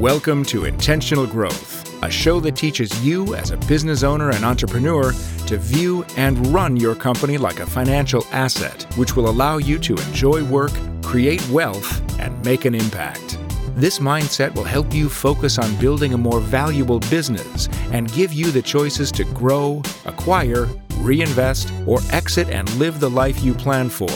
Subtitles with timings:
[0.00, 5.12] Welcome to Intentional Growth, a show that teaches you as a business owner and entrepreneur
[5.46, 9.94] to view and run your company like a financial asset, which will allow you to
[9.94, 13.38] enjoy work, create wealth, and make an impact.
[13.76, 18.50] This mindset will help you focus on building a more valuable business and give you
[18.50, 24.10] the choices to grow, acquire, reinvest, or exit and live the life you plan for,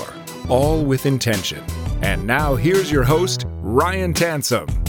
[0.48, 1.62] all with intention.
[2.02, 4.87] And now here's your host, Ryan Tansom.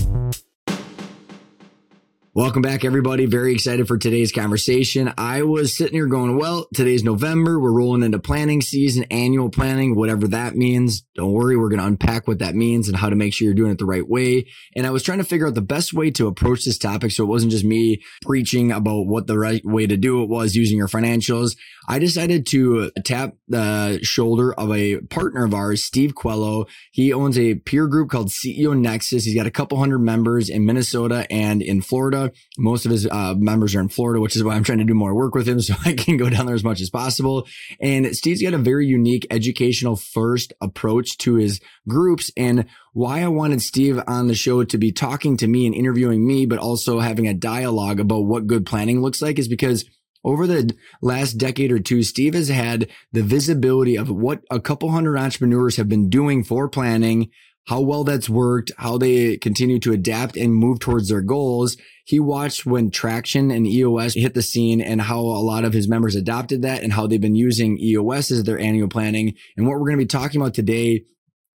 [2.39, 3.25] Welcome back, everybody.
[3.25, 5.13] Very excited for today's conversation.
[5.17, 7.59] I was sitting here going, well, today's November.
[7.59, 11.01] We're rolling into planning season, annual planning, whatever that means.
[11.15, 11.57] Don't worry.
[11.57, 13.77] We're going to unpack what that means and how to make sure you're doing it
[13.77, 14.45] the right way.
[14.73, 17.11] And I was trying to figure out the best way to approach this topic.
[17.11, 20.55] So it wasn't just me preaching about what the right way to do it was
[20.55, 21.57] using your financials.
[21.89, 26.67] I decided to tap the shoulder of a partner of ours, Steve Quello.
[26.93, 29.25] He owns a peer group called CEO Nexus.
[29.25, 32.28] He's got a couple hundred members in Minnesota and in Florida.
[32.57, 34.93] Most of his uh, members are in Florida, which is why I'm trying to do
[34.93, 37.47] more work with him so I can go down there as much as possible.
[37.81, 43.27] And Steve's got a very unique educational first approach to his groups and why I
[43.27, 46.99] wanted Steve on the show to be talking to me and interviewing me, but also
[46.99, 49.85] having a dialogue about what good planning looks like is because
[50.23, 54.91] over the last decade or two, Steve has had the visibility of what a couple
[54.91, 57.29] hundred entrepreneurs have been doing for planning,
[57.67, 61.77] how well that's worked, how they continue to adapt and move towards their goals.
[62.09, 65.87] He watched when Traction and EOS hit the scene and how a lot of his
[65.87, 69.35] members adopted that and how they've been using EOS as their annual planning.
[69.55, 71.03] And what we're going to be talking about today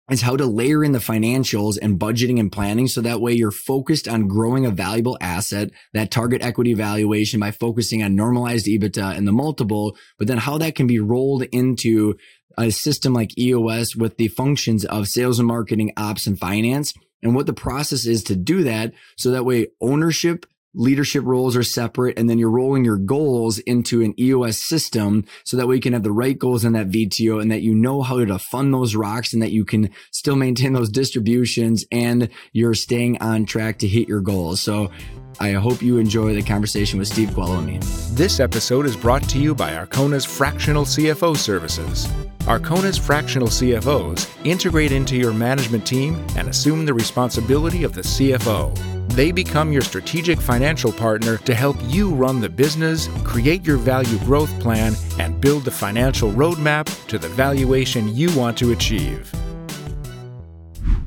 [0.09, 3.49] is how to layer in the financials and budgeting and planning so that way you're
[3.49, 9.15] focused on growing a valuable asset, that target equity valuation by focusing on normalized EBITDA
[9.15, 12.17] and the multiple, but then how that can be rolled into
[12.58, 16.93] a system like EOS with the functions of sales and marketing, ops and finance
[17.23, 18.94] and what the process is to do that.
[19.17, 24.02] So that way ownership leadership roles are separate and then you're rolling your goals into
[24.02, 27.42] an EOS system so that way you can have the right goals in that VTO
[27.42, 30.73] and that you know how to fund those rocks and that you can still maintain
[30.73, 34.61] those distributions and you're staying on track to hit your goals.
[34.61, 34.92] So
[35.39, 37.80] I hope you enjoy the conversation with Steve Quello and me.
[38.11, 42.08] This episode is brought to you by Arkona's Fractional CFO Services.
[42.42, 48.75] Arkona's fractional CFOs integrate into your management team and assume the responsibility of the CFO.
[49.09, 54.17] They become your strategic financial partner to help you run the business, create your value
[54.20, 59.31] growth plan, and build the financial roadmap to the valuation you want to achieve.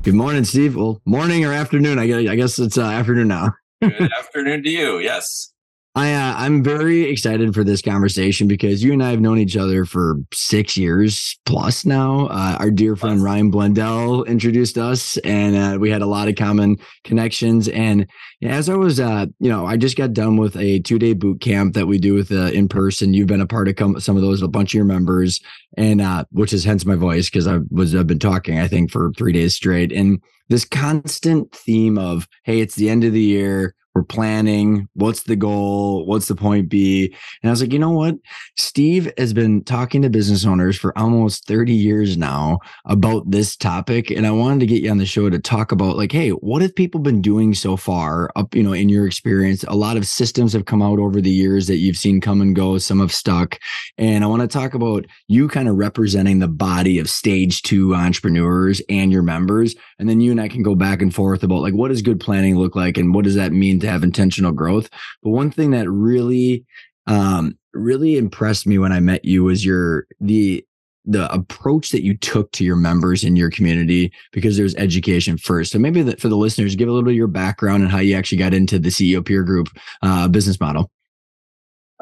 [0.03, 0.75] Good morning, Steve.
[0.75, 1.97] Well, morning or afternoon?
[1.97, 3.55] I guess it's uh, afternoon now.
[3.81, 4.99] Good afternoon to you.
[4.99, 5.51] Yes.
[5.97, 9.55] I uh, I'm very excited for this conversation because you and I have known each
[9.55, 12.25] other for six years plus now.
[12.25, 16.35] Uh, our dear friend Ryan Blundell introduced us, and uh, we had a lot of
[16.35, 16.75] common
[17.05, 17.69] connections.
[17.69, 18.07] And
[18.43, 21.39] as I was, uh, you know, I just got done with a two day boot
[21.39, 23.13] camp that we do with uh, in person.
[23.13, 25.39] You've been a part of some of those, a bunch of your members,
[25.77, 28.91] and uh, which is hence my voice because I was I've been talking I think
[28.91, 33.21] for three days straight, and this constant theme of hey, it's the end of the
[33.21, 37.05] year we're planning what's the goal what's the point B?
[37.41, 38.15] and i was like you know what
[38.57, 44.11] steve has been talking to business owners for almost 30 years now about this topic
[44.11, 46.61] and i wanted to get you on the show to talk about like hey what
[46.61, 50.05] have people been doing so far up you know in your experience a lot of
[50.05, 53.13] systems have come out over the years that you've seen come and go some have
[53.13, 53.57] stuck
[53.97, 57.95] and i want to talk about you kind of representing the body of stage two
[57.95, 61.61] entrepreneurs and your members and then you and i can go back and forth about
[61.61, 64.51] like what does good planning look like and what does that mean to have intentional
[64.51, 64.89] growth.
[65.23, 66.65] But one thing that really,
[67.07, 70.65] um, really impressed me when I met you was your the
[71.07, 75.71] the approach that you took to your members in your community because there's education first.
[75.71, 77.99] So maybe the, for the listeners, give a little bit of your background and how
[77.99, 79.69] you actually got into the CEO peer group
[80.01, 80.89] uh, business model.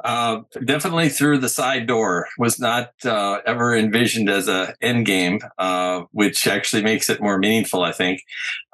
[0.04, 5.40] Uh, definitely through the side door was not uh, ever envisioned as a end game,
[5.58, 7.84] uh, which actually makes it more meaningful.
[7.84, 8.22] I think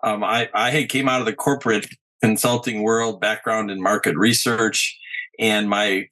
[0.03, 1.87] um, I I came out of the corporate
[2.21, 4.97] consulting world, background in market research,
[5.37, 6.07] and my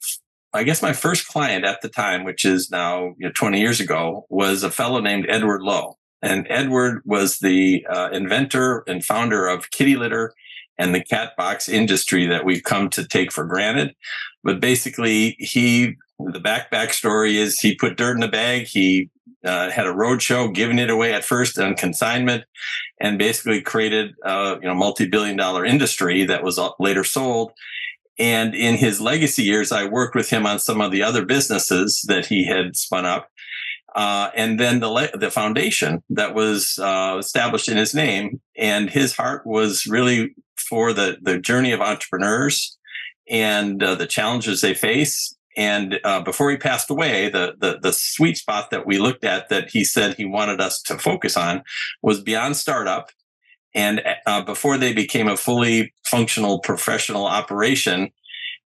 [0.54, 3.80] I guess my first client at the time, which is now you know, 20 years
[3.80, 5.98] ago, was a fellow named Edward Lowe.
[6.22, 10.32] And Edward was the uh, inventor and founder of kitty litter
[10.78, 13.94] and the cat box industry that we've come to take for granted.
[14.44, 18.66] But basically, he the back back story is he put dirt in the bag.
[18.66, 19.10] He
[19.44, 22.44] uh, had a road show, giving it away at first on consignment,
[23.00, 27.52] and basically created a you know multi-billion dollar industry that was later sold.
[28.18, 32.04] And in his legacy years, I worked with him on some of the other businesses
[32.08, 33.28] that he had spun up.
[33.94, 39.16] Uh, and then the the foundation that was uh, established in his name, and his
[39.16, 42.76] heart was really for the the journey of entrepreneurs
[43.30, 45.34] and uh, the challenges they face.
[45.56, 49.48] And uh, before he passed away, the, the the sweet spot that we looked at
[49.48, 51.62] that he said he wanted us to focus on
[52.02, 53.10] was beyond startup,
[53.74, 58.12] and uh, before they became a fully functional professional operation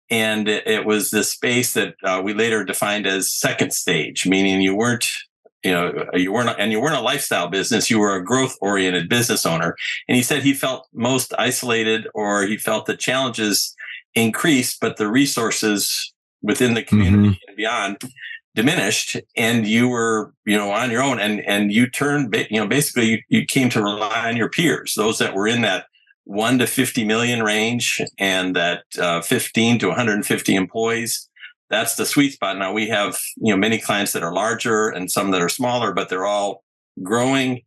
[0.09, 4.75] and it, was this space that uh, we later defined as second stage, meaning you
[4.75, 5.09] weren't
[5.63, 9.09] you know you weren't and you weren't a lifestyle business you were a growth oriented
[9.09, 9.75] business owner
[10.07, 13.75] and he said he felt most isolated or he felt the challenges
[14.15, 17.47] increased but the resources within the community mm-hmm.
[17.49, 17.97] and beyond
[18.55, 22.67] diminished and you were you know on your own and and you turned you know
[22.67, 25.85] basically you, you came to rely on your peers those that were in that
[26.29, 31.27] 1 to 50 million range and that uh, 15 to 150 employees.
[31.71, 32.59] That's the sweet spot.
[32.59, 35.91] Now we have you know many clients that are larger and some that are smaller
[35.91, 36.63] but they're all
[37.01, 37.63] growing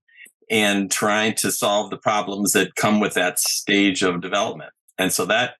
[0.49, 4.71] and trying to solve the problems that come with that stage of development.
[4.97, 5.55] And so that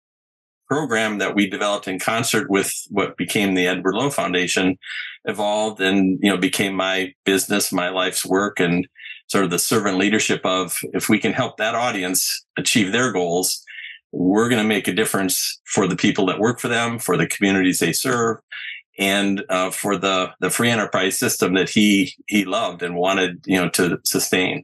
[0.69, 4.79] program that we developed in concert with what became the edward lowe foundation
[5.25, 8.87] evolved and you know became my business my life's work and
[9.33, 13.65] sort of the servant leadership of if we can help that audience achieve their goals,
[14.13, 17.27] we're going to make a difference for the people that work for them, for the
[17.27, 18.37] communities they serve,
[18.99, 23.59] and uh, for the the free enterprise system that he he loved and wanted you
[23.59, 24.63] know to sustain.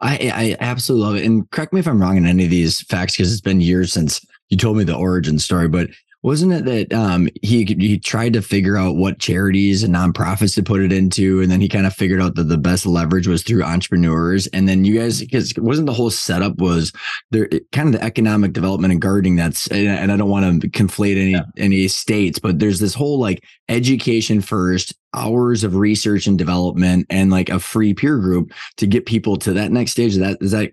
[0.00, 1.26] I I absolutely love it.
[1.26, 3.92] And correct me if I'm wrong in any of these facts because it's been years
[3.92, 5.66] since you told me the origin story.
[5.66, 5.88] But
[6.22, 10.62] wasn't it that um, he he tried to figure out what charities and nonprofits to
[10.62, 13.42] put it into, and then he kind of figured out that the best leverage was
[13.42, 16.92] through entrepreneurs, and then you guys because wasn't the whole setup was
[17.30, 21.20] there kind of the economic development and gardening that's and I don't want to conflate
[21.20, 21.44] any yeah.
[21.56, 27.30] any states, but there's this whole like education first, hours of research and development, and
[27.30, 30.12] like a free peer group to get people to that next stage.
[30.12, 30.72] Is that is that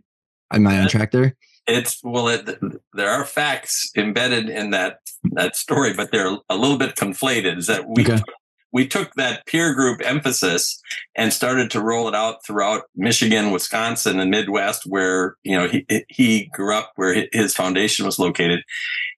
[0.51, 1.35] am I on track there?
[1.65, 2.59] It's well, it,
[2.93, 4.99] there are facts embedded in that
[5.31, 7.57] that story, but they're a little bit conflated.
[7.57, 8.17] Is that we okay.
[8.17, 8.29] took,
[8.71, 10.81] we took that peer group emphasis
[11.15, 15.85] and started to roll it out throughout Michigan, Wisconsin, and Midwest, where you know he
[16.09, 18.61] he grew up, where his foundation was located.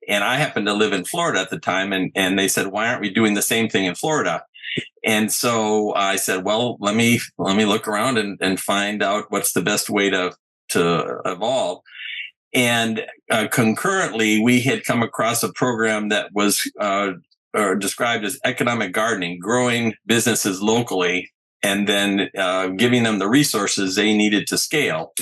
[0.07, 2.87] And I happened to live in Florida at the time, and and they said, why
[2.87, 4.43] aren't we doing the same thing in Florida?
[5.03, 9.25] And so I said, well, let me let me look around and, and find out
[9.29, 10.33] what's the best way to
[10.69, 11.81] to evolve.
[12.55, 17.11] And uh, concurrently, we had come across a program that was uh,
[17.77, 21.31] described as economic gardening, growing businesses locally
[21.61, 25.13] and then uh, giving them the resources they needed to scale.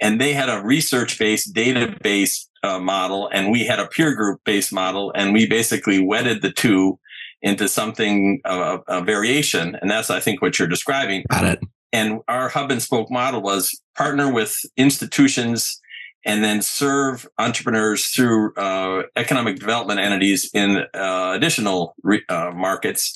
[0.00, 4.14] And they had a research based, data based uh, model, and we had a peer
[4.14, 5.12] group based model.
[5.14, 6.98] And we basically wedded the two
[7.42, 9.76] into something, uh, a variation.
[9.80, 11.24] And that's, I think, what you're describing.
[11.30, 11.60] Got it.
[11.92, 15.80] And our hub and spoke model was partner with institutions
[16.26, 23.14] and then serve entrepreneurs through uh, economic development entities in uh, additional re- uh, markets.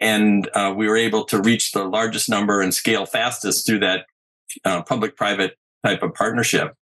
[0.00, 4.06] And uh, we were able to reach the largest number and scale fastest through that
[4.64, 6.74] uh, public private type of partnership.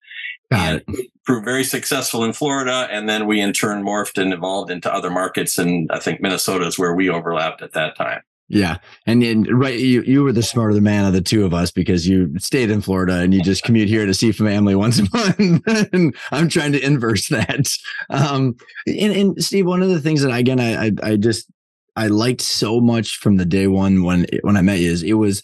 [0.51, 2.87] Got and proved very successful in Florida.
[2.91, 5.59] And then we in turn morphed and evolved into other markets.
[5.59, 8.21] And I think Minnesota is where we overlapped at that time.
[8.53, 8.77] Yeah.
[9.07, 12.07] And, right, you, you were the smarter the man of the two of us because
[12.07, 15.63] you stayed in Florida and you just commute here to see family once a month.
[15.95, 17.67] and I'm trying to inverse that.
[18.11, 18.57] Um,
[18.87, 21.51] and, and Steve, one of the things that again, I, I, I just,
[21.97, 25.15] I liked so much from the day one when, when I met you is it
[25.15, 25.43] was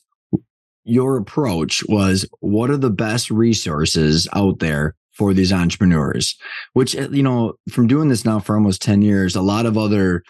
[0.85, 6.37] your approach was what are the best resources out there for these entrepreneurs
[6.73, 10.23] which you know from doing this now for almost 10 years a lot of other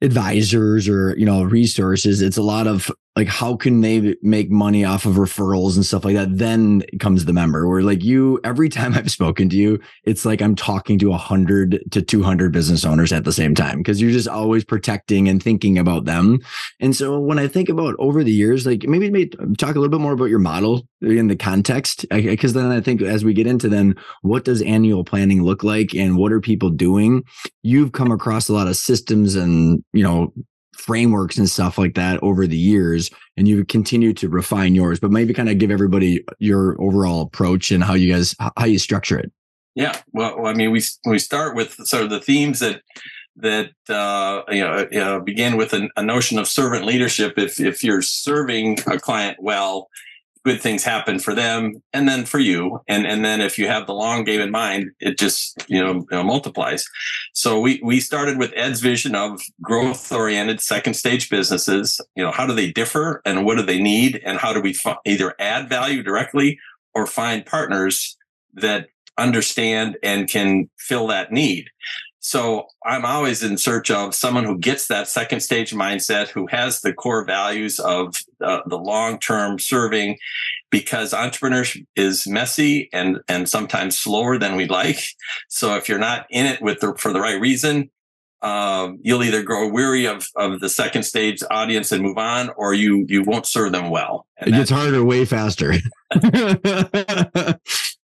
[0.00, 2.22] advisors or you know resources.
[2.22, 6.04] It's a lot of like how can they make money off of referrals and stuff
[6.04, 6.38] like that?
[6.38, 10.40] Then comes the member where like you every time i've spoken to you it's like
[10.40, 14.28] i'm talking to 100 to 200 business owners at the same time because you're just
[14.28, 16.38] always protecting and thinking about them.
[16.78, 19.88] And so when i think about over the years like maybe, maybe talk a little
[19.88, 22.06] bit more about your model in the context.
[22.10, 25.92] Because then i think as we get into then what does annual planning look like
[25.92, 27.24] and what are people doing?
[27.64, 30.32] You've come across a lot of systems and you know
[30.78, 35.10] frameworks and stuff like that over the years and you continue to refine yours but
[35.10, 39.18] maybe kind of give everybody your overall approach and how you guys how you structure
[39.18, 39.30] it.
[39.74, 42.82] Yeah well i mean we we start with sort of the themes that
[43.40, 47.34] that uh, you know uh, begin with a, a notion of servant leadership.
[47.36, 49.88] If if you're serving a client well
[50.48, 52.80] good things happen for them and then for you.
[52.88, 55.94] And and then if you have the long game in mind it just you know,
[55.94, 56.86] you know multiplies.
[57.34, 62.00] So we we started with ed's vision of growth oriented second stage businesses.
[62.16, 64.22] You know how do they differ and what do they need?
[64.24, 66.58] And how do we f- either add value directly
[66.94, 68.16] or find partners
[68.54, 68.88] that
[69.18, 71.68] understand and can fill that need
[72.20, 76.80] so I'm always in search of someone who gets that second stage mindset, who has
[76.80, 80.18] the core values of uh, the long term serving,
[80.70, 85.00] because entrepreneurship is messy and and sometimes slower than we'd like.
[85.48, 87.90] So if you're not in it with the, for the right reason,
[88.42, 92.74] um, you'll either grow weary of of the second stage audience and move on, or
[92.74, 94.26] you you won't serve them well.
[94.38, 95.74] And it gets harder way faster.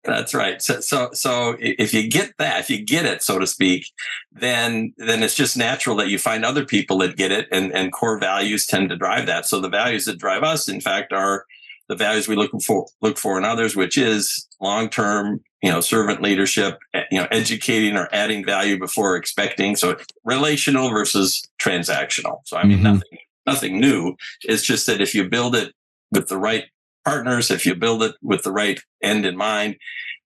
[0.03, 0.61] That's right.
[0.61, 3.85] So, so, so if you get that, if you get it, so to speak,
[4.31, 7.91] then, then it's just natural that you find other people that get it and, and
[7.91, 9.45] core values tend to drive that.
[9.45, 11.45] So the values that drive us, in fact, are
[11.87, 16.21] the values we look for, look for in others, which is long-term, you know, servant
[16.21, 16.79] leadership,
[17.11, 19.75] you know, educating or adding value before expecting.
[19.75, 22.39] So relational versus transactional.
[22.45, 22.83] So, I mean, mm-hmm.
[22.85, 24.15] nothing, nothing new.
[24.43, 25.73] It's just that if you build it
[26.11, 26.65] with the right
[27.03, 29.77] partners, if you build it with the right end in mind,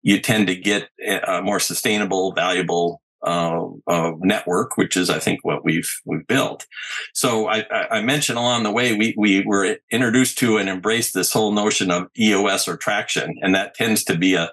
[0.03, 0.89] you tend to get
[1.27, 6.67] a more sustainable, valuable uh, uh, network, which is, I think, what we've we've built.
[7.13, 11.33] So I, I, mentioned along the way we we were introduced to and embraced this
[11.33, 14.51] whole notion of EOS or traction, and that tends to be a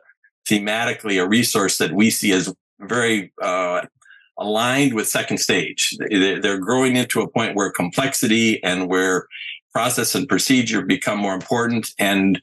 [0.48, 3.82] thematically a resource that we see as very uh,
[4.38, 5.94] aligned with second stage.
[6.10, 9.26] They're growing into a point where complexity and where
[9.72, 11.90] process and procedure become more important.
[11.98, 12.40] And,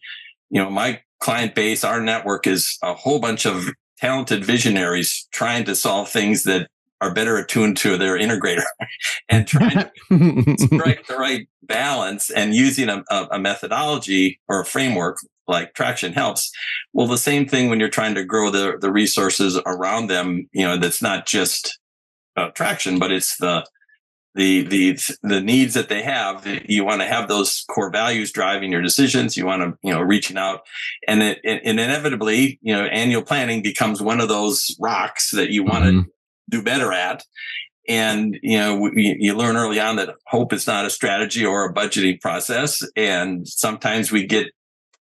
[0.49, 3.69] you know, my client base, our network is a whole bunch of
[3.99, 6.69] talented visionaries trying to solve things that
[7.01, 8.63] are better attuned to their integrator
[9.29, 15.17] and trying to strike the right balance and using a, a, methodology or a framework
[15.47, 16.51] like traction helps
[16.93, 20.65] well the same thing when you're trying to grow the, the resources around them you
[20.65, 21.79] know that's not just
[22.35, 23.63] uh, traction but it's the
[24.35, 28.71] the the the needs that they have you want to have those core values driving
[28.71, 30.61] your decisions you want to you know reaching out.
[31.07, 35.63] And it, and inevitably you know annual planning becomes one of those rocks that you
[35.63, 36.01] want mm-hmm.
[36.01, 36.11] to
[36.49, 37.23] do better at.
[37.87, 41.73] And you know you learn early on that hope is not a strategy or a
[41.73, 42.83] budgeting process.
[42.95, 44.47] And sometimes we get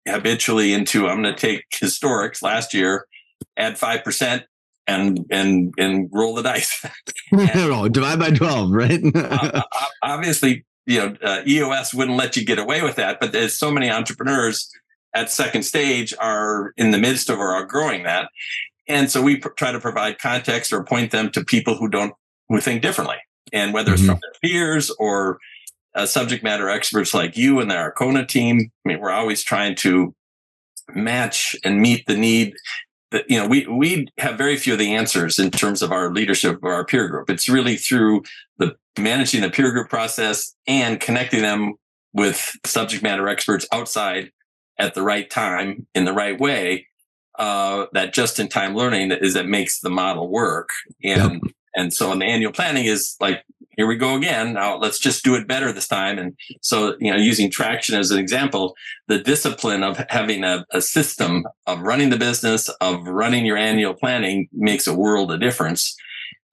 [0.08, 3.08] habitually into i'm going to take historics last year
[3.56, 4.44] add 5%
[4.86, 6.84] and and and roll the dice.
[7.32, 9.00] and, divide by twelve, right?
[9.14, 9.62] uh,
[10.02, 13.70] obviously, you know, uh, EOS wouldn't let you get away with that, but there's so
[13.70, 14.70] many entrepreneurs
[15.14, 18.28] at second stage are in the midst of or are growing that,
[18.88, 22.14] and so we pr- try to provide context or point them to people who don't
[22.48, 23.18] who think differently,
[23.52, 24.12] and whether it's mm-hmm.
[24.12, 25.38] from their peers or
[25.94, 28.70] uh, subject matter experts like you and the Arkona team.
[28.84, 30.14] I mean, we're always trying to
[30.94, 32.54] match and meet the need
[33.28, 36.58] you know, we we have very few of the answers in terms of our leadership
[36.62, 37.30] or our peer group.
[37.30, 38.22] It's really through
[38.58, 41.74] the managing the peer group process and connecting them
[42.12, 44.30] with subject matter experts outside
[44.78, 46.86] at the right time in the right way.
[47.38, 50.70] Uh, that just in time learning is that makes the model work.
[51.04, 51.52] And yep.
[51.74, 53.44] and so in the annual planning is like
[53.76, 54.54] here we go again.
[54.54, 56.18] Now let's just do it better this time.
[56.18, 58.74] And so, you know, using traction as an example,
[59.06, 63.92] the discipline of having a, a, system of running the business, of running your annual
[63.92, 65.94] planning makes a world of difference.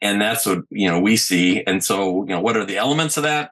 [0.01, 1.63] And that's what, you know, we see.
[1.63, 3.51] And so, you know, what are the elements of that?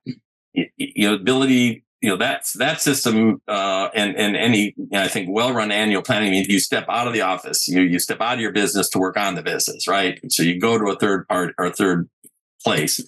[0.54, 5.08] You, know, ability, you know, that's that system, uh, and, and any, you know, I
[5.08, 8.34] think well-run annual planning means you step out of the office, you, you step out
[8.34, 10.20] of your business to work on the business, right?
[10.30, 12.10] So you go to a third part or third
[12.66, 13.00] place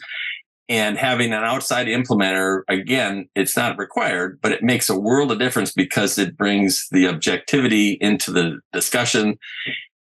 [0.70, 5.40] and having an outside implementer, again, it's not required, but it makes a world of
[5.40, 9.38] difference because it brings the objectivity into the discussion.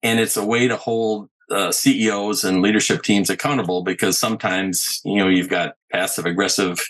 [0.03, 5.17] And it's a way to hold uh, CEOs and leadership teams accountable because sometimes, you
[5.17, 6.85] know, you've got passive aggressive,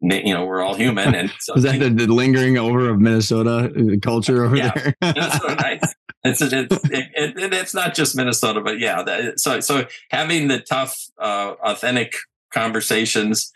[0.00, 1.14] you know, we're all human.
[1.14, 4.96] And so is that the, the, lingering over of Minnesota uh, culture over yeah, there?
[5.02, 5.78] Minnesota.
[6.24, 9.02] It's, it's, it, it, it's not just Minnesota, but yeah.
[9.02, 12.14] That, so, so having the tough, uh, authentic
[12.52, 13.52] conversations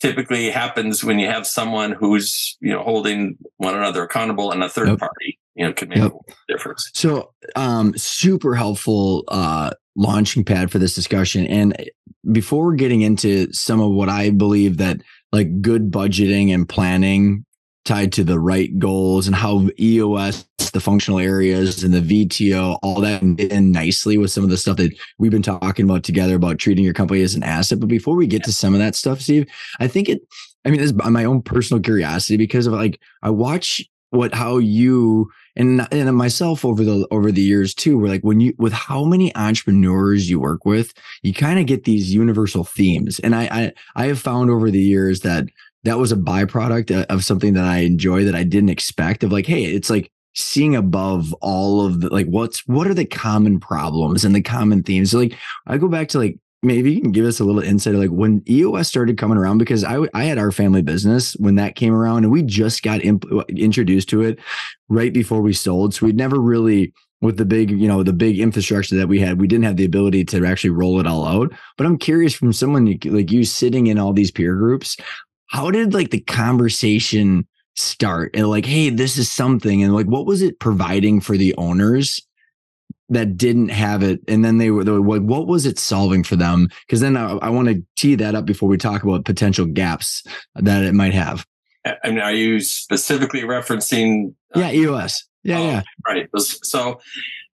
[0.00, 4.68] typically happens when you have someone who's you know holding one another accountable and a
[4.68, 4.98] third yep.
[4.98, 6.12] party you know can make yep.
[6.12, 11.90] a difference so um super helpful uh launching pad for this discussion and
[12.32, 15.00] before we're getting into some of what i believe that
[15.32, 17.44] like good budgeting and planning
[17.84, 23.00] tied to the right goals and how EOS, the functional areas and the VTO, all
[23.00, 26.58] that in nicely with some of the stuff that we've been talking about together about
[26.58, 27.80] treating your company as an asset.
[27.80, 29.46] But before we get to some of that stuff, Steve,
[29.80, 30.20] I think it,
[30.64, 34.58] I mean, this it's my own personal curiosity because of like, I watch what how
[34.58, 38.72] you and and myself over the over the years too were like when you with
[38.72, 43.44] how many entrepreneurs you work with you kind of get these universal themes and I,
[43.44, 45.44] I i have found over the years that
[45.84, 49.32] that was a byproduct uh, of something that i enjoy that i didn't expect of
[49.32, 53.58] like hey it's like seeing above all of the like what's what are the common
[53.58, 55.10] problems and the common themes?
[55.10, 55.34] So like
[55.66, 58.10] i go back to like maybe you can give us a little insight of like
[58.10, 61.94] when EOS started coming around because I I had our family business when that came
[61.94, 64.38] around and we just got imp- uh, introduced to it
[64.88, 65.94] right before we sold.
[65.94, 69.40] So we'd never really with the big you know the big infrastructure that we had
[69.40, 71.52] we didn't have the ability to actually roll it all out.
[71.76, 74.96] But I'm curious from someone like you sitting in all these peer groups
[75.50, 78.30] how did like the conversation start?
[78.34, 82.20] And like hey this is something and like what was it providing for the owners
[83.08, 84.20] that didn't have it?
[84.28, 86.68] And then they were, they were like what was it solving for them?
[86.86, 90.22] Because then i, I want to tee that up before we talk about potential gaps
[90.54, 91.44] that it might have.
[91.84, 95.82] I mean, are you specifically referencing uh, yeah eos yeah oh, yeah.
[96.06, 96.28] right.
[96.36, 97.00] So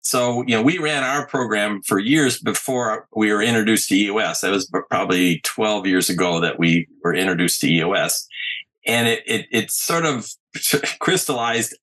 [0.05, 4.41] so you know we ran our program for years before we were introduced to eos
[4.41, 8.27] that was probably 12 years ago that we were introduced to eos
[8.87, 10.29] and it it, it sort of
[11.01, 11.77] crystallized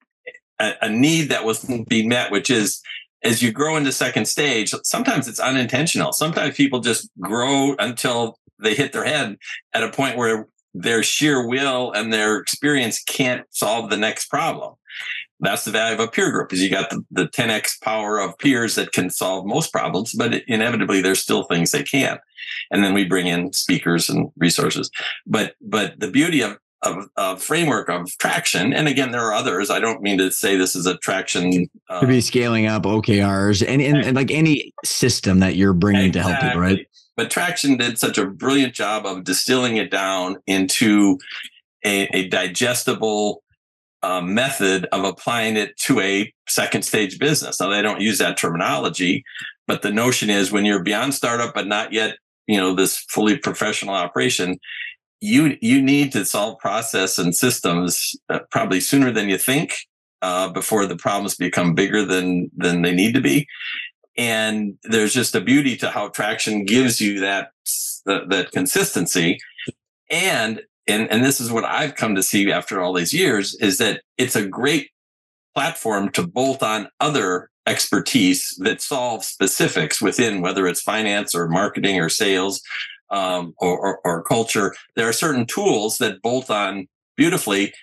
[0.60, 2.82] a, a need that was being met which is
[3.24, 6.12] as you grow into second stage, sometimes it's unintentional.
[6.12, 9.38] Sometimes people just grow until they hit their head
[9.74, 14.74] at a point where their sheer will and their experience can't solve the next problem.
[15.41, 18.38] That's the value of a peer group is you got the, the 10x power of
[18.38, 22.21] peers that can solve most problems, but inevitably there's still things they can't.
[22.69, 24.89] And then we bring in speakers and resources.
[25.25, 28.74] But but the beauty of of, of framework of traction.
[28.74, 29.69] And again, there are others.
[29.69, 31.69] I don't mean to say this is a traction.
[31.89, 36.07] Uh, to be scaling up OKRs and, and, and, like any system that you're bringing
[36.07, 36.31] exactly.
[36.31, 36.88] to help people, right?
[37.15, 41.19] But traction did such a brilliant job of distilling it down into
[41.86, 43.43] a, a digestible
[44.03, 47.60] uh, method of applying it to a second stage business.
[47.60, 49.24] Now they don't use that terminology,
[49.67, 52.17] but the notion is when you're beyond startup, but not yet,
[52.48, 54.60] you know, this fully professional operation,
[55.20, 59.75] you you need to solve process and systems uh, probably sooner than you think
[60.24, 63.48] uh, before the problems become bigger than than they need to be
[64.17, 67.51] and there's just a beauty to how traction gives you that
[68.05, 69.39] that, that consistency
[70.09, 73.77] and and and this is what I've come to see after all these years is
[73.77, 74.89] that it's a great
[75.53, 82.00] platform to bolt on other expertise that solve specifics within whether it's finance or marketing
[82.00, 82.61] or sales
[83.11, 87.74] um, or, or, or, culture, there are certain tools that bolt on beautifully.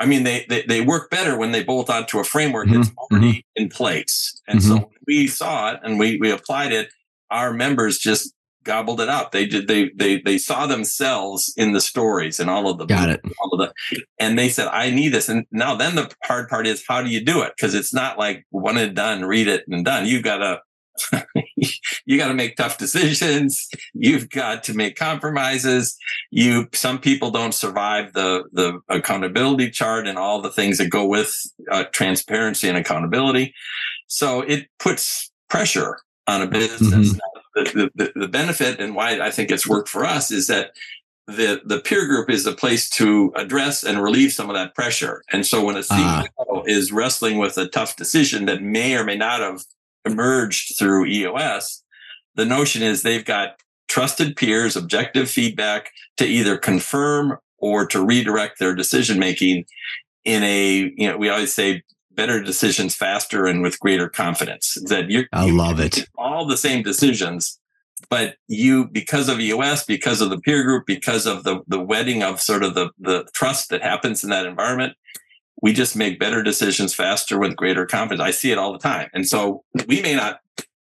[0.00, 2.82] I mean, they, they, they work better when they bolt onto a framework mm-hmm.
[2.82, 3.62] that's already mm-hmm.
[3.62, 4.40] in place.
[4.48, 4.78] And mm-hmm.
[4.78, 6.88] so we saw it and we, we applied it.
[7.30, 8.32] Our members just
[8.64, 9.32] gobbled it up.
[9.32, 9.68] They did.
[9.68, 13.20] They they they saw themselves in the stories and all of the got it.
[13.40, 16.66] All of the, and they said, "I need this." And now, then the hard part
[16.66, 17.52] is, how do you do it?
[17.56, 20.06] Because it's not like one and done, read it and done.
[20.06, 20.60] You've got to
[22.06, 23.68] you got to make tough decisions.
[23.94, 25.96] You've got to make compromises.
[26.30, 31.06] You, some people don't survive the, the accountability chart and all the things that go
[31.06, 31.32] with
[31.70, 33.54] uh, transparency and accountability.
[34.06, 37.12] So it puts pressure on a business.
[37.12, 37.37] Mm-hmm.
[37.54, 40.72] The, the, the benefit and why I think it's worked for us is that
[41.26, 45.22] the the peer group is a place to address and relieve some of that pressure.
[45.30, 49.04] And so when a CEO uh, is wrestling with a tough decision that may or
[49.04, 49.64] may not have
[50.06, 51.82] emerged through EOS,
[52.34, 58.58] the notion is they've got trusted peers, objective feedback to either confirm or to redirect
[58.58, 59.64] their decision making
[60.24, 61.82] in a, you know, we always say
[62.18, 64.76] better decisions faster and with greater confidence.
[64.86, 66.08] That you're, I love it.
[66.18, 67.60] All the same decisions,
[68.10, 72.24] but you, because of EOS, because of the peer group, because of the, the wedding
[72.24, 74.94] of sort of the, the trust that happens in that environment,
[75.62, 78.20] we just make better decisions faster with greater confidence.
[78.20, 79.08] I see it all the time.
[79.14, 80.40] And so we may not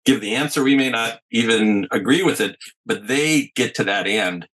[0.05, 4.07] give the answer, we may not even agree with it, but they get to that
[4.07, 4.47] end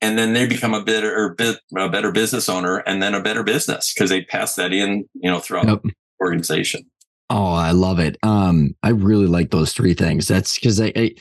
[0.00, 1.36] and then they become a better
[1.76, 5.30] a better business owner and then a better business because they pass that in, you
[5.30, 5.82] know, throughout yep.
[6.22, 6.84] Organization.
[7.30, 8.18] Oh, I love it.
[8.22, 10.28] Um, I really like those three things.
[10.28, 11.14] That's because I, I,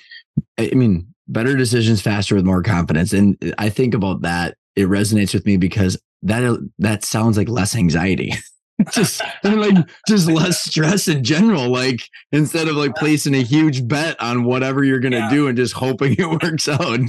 [0.57, 3.13] I mean, better decisions faster with more confidence.
[3.13, 4.57] And I think about that.
[4.75, 8.33] It resonates with me because that that sounds like less anxiety.
[8.91, 9.75] just like
[10.07, 11.69] just less stress in general.
[11.69, 15.29] Like instead of like placing a huge bet on whatever you're gonna yeah.
[15.29, 16.99] do and just hoping it works out.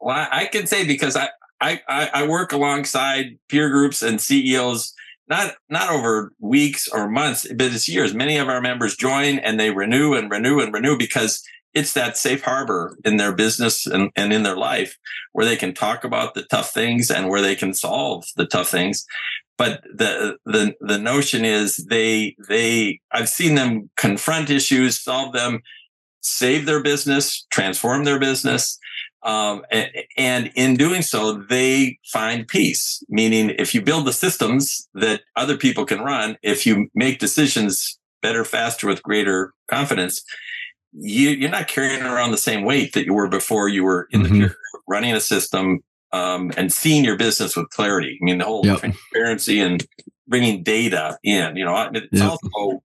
[0.00, 1.28] Well, I can say because I
[1.60, 4.94] I I work alongside peer groups and CEOs
[5.28, 8.14] not not over weeks or months, but it's years.
[8.14, 11.42] Many of our members join and they renew and renew and renew because
[11.74, 14.98] it's that safe harbor in their business and, and in their life
[15.32, 18.68] where they can talk about the tough things and where they can solve the tough
[18.68, 19.06] things.
[19.58, 25.62] but the the the notion is they they I've seen them confront issues, solve them,
[26.20, 28.78] save their business, transform their business.
[29.24, 33.02] Um, and, and, in doing so, they find peace.
[33.08, 37.98] Meaning, if you build the systems that other people can run, if you make decisions
[38.20, 40.22] better, faster, with greater confidence,
[40.92, 44.22] you, are not carrying around the same weight that you were before you were in
[44.22, 44.40] mm-hmm.
[44.40, 44.54] the
[44.88, 45.80] running a system
[46.12, 48.18] um, and seeing your business with clarity.
[48.20, 48.80] I mean, the whole yep.
[48.80, 49.86] transparency and
[50.28, 51.56] bringing data in.
[51.56, 52.30] You know, it's yep.
[52.30, 52.82] also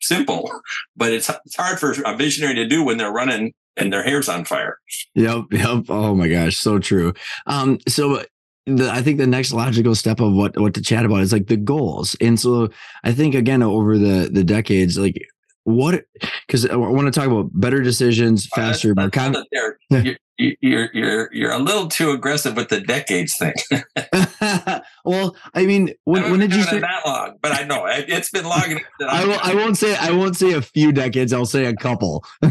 [0.00, 0.50] simple,
[0.96, 4.28] but it's it's hard for a visionary to do when they're running and their hair's
[4.28, 4.78] on fire.
[5.14, 5.84] Yep, yep.
[5.88, 7.12] Oh my gosh, so true.
[7.46, 8.22] Um, so
[8.66, 11.46] the, I think the next logical step of what what to chat about is like
[11.46, 12.68] the goals, and so
[13.02, 15.20] I think again over the the decades, like
[15.64, 16.04] what
[16.46, 19.48] because I want to talk about better decisions, faster, more confident.
[20.36, 23.54] You're, you're you're you're a little too aggressive with the decades thing.
[25.04, 27.36] well, I mean, when, when did you say that long?
[27.42, 28.84] But I know it, has been long enough.
[29.00, 31.32] I, will, I won't say I won't say a few decades.
[31.32, 32.24] I'll say a couple.
[32.42, 32.48] I,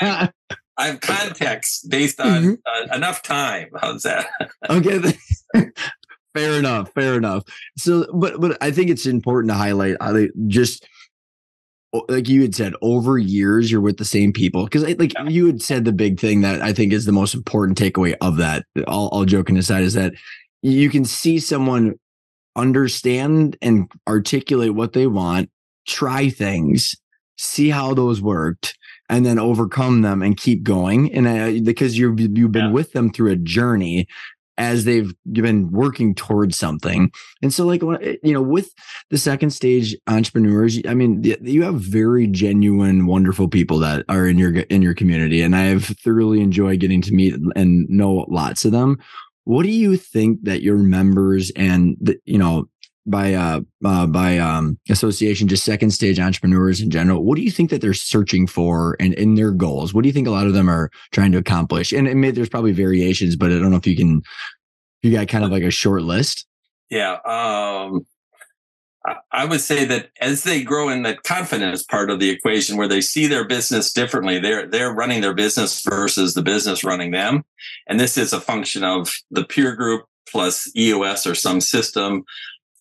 [0.00, 0.32] have,
[0.78, 2.90] I, have, context based on mm-hmm.
[2.90, 3.68] uh, enough time.
[3.80, 4.26] How's that?
[4.70, 5.16] okay.
[6.34, 6.92] fair enough.
[6.92, 7.44] Fair enough.
[7.78, 9.96] So, but but I think it's important to highlight.
[10.00, 10.86] I just
[12.08, 15.28] like you had said over years you're with the same people because like yeah.
[15.28, 18.36] you had said the big thing that i think is the most important takeaway of
[18.36, 20.12] that all, all joking aside is that
[20.62, 21.94] you can see someone
[22.54, 25.50] understand and articulate what they want
[25.86, 26.94] try things
[27.36, 32.18] see how those worked and then overcome them and keep going and uh, because you've
[32.18, 32.72] you've been yeah.
[32.72, 34.06] with them through a journey
[34.58, 37.10] as they've been working towards something.
[37.42, 38.72] And so, like, you know, with
[39.10, 44.38] the second stage entrepreneurs, I mean, you have very genuine, wonderful people that are in
[44.38, 48.64] your in your community, and I have thoroughly enjoyed getting to meet and know lots
[48.64, 48.98] of them.
[49.46, 52.68] What do you think that your members and the, you know
[53.06, 57.22] by uh, uh, by um, association, just second stage entrepreneurs in general.
[57.22, 59.94] What do you think that they're searching for and in their goals?
[59.94, 61.92] What do you think a lot of them are trying to accomplish?
[61.92, 64.22] And may, there's probably variations, but I don't know if you can.
[65.02, 66.46] You got kind of like a short list.
[66.90, 68.04] Yeah, um,
[69.32, 72.88] I would say that as they grow in that confidence part of the equation, where
[72.88, 77.44] they see their business differently, they're they're running their business versus the business running them,
[77.86, 82.24] and this is a function of the peer group plus EOS or some system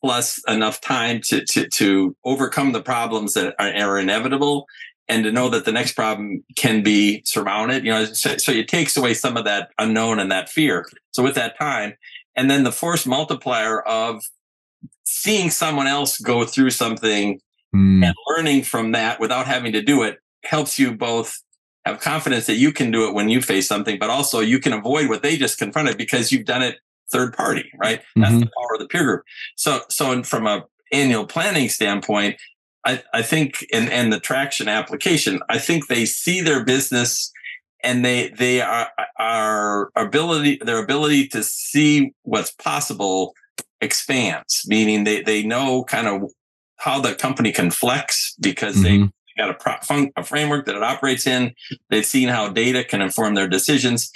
[0.01, 4.67] plus enough time to to to overcome the problems that are, are inevitable
[5.07, 8.67] and to know that the next problem can be surmounted you know so, so, it
[8.67, 10.85] takes away some of that unknown and that fear.
[11.11, 11.93] So with that time
[12.35, 14.23] and then the force multiplier of
[15.03, 17.39] seeing someone else go through something
[17.75, 18.05] mm.
[18.05, 21.41] and learning from that without having to do it helps you both
[21.85, 24.73] have confidence that you can do it when you face something but also you can
[24.73, 26.77] avoid what they just confronted because you've done it
[27.11, 28.01] third party, right?
[28.15, 28.39] That's mm-hmm.
[28.41, 29.23] the power of the peer group.
[29.55, 32.37] So, so from a annual planning standpoint,
[32.85, 37.31] I, I think, and, and the traction application, I think they see their business
[37.83, 43.33] and they, they are, our ability, their ability to see what's possible
[43.85, 46.29] expands, meaning they, they know kind of
[46.77, 49.05] how the company can flex because mm-hmm.
[49.05, 51.53] they, got a, pro- a framework that it operates in.
[51.89, 54.09] They've seen how data can inform their decisions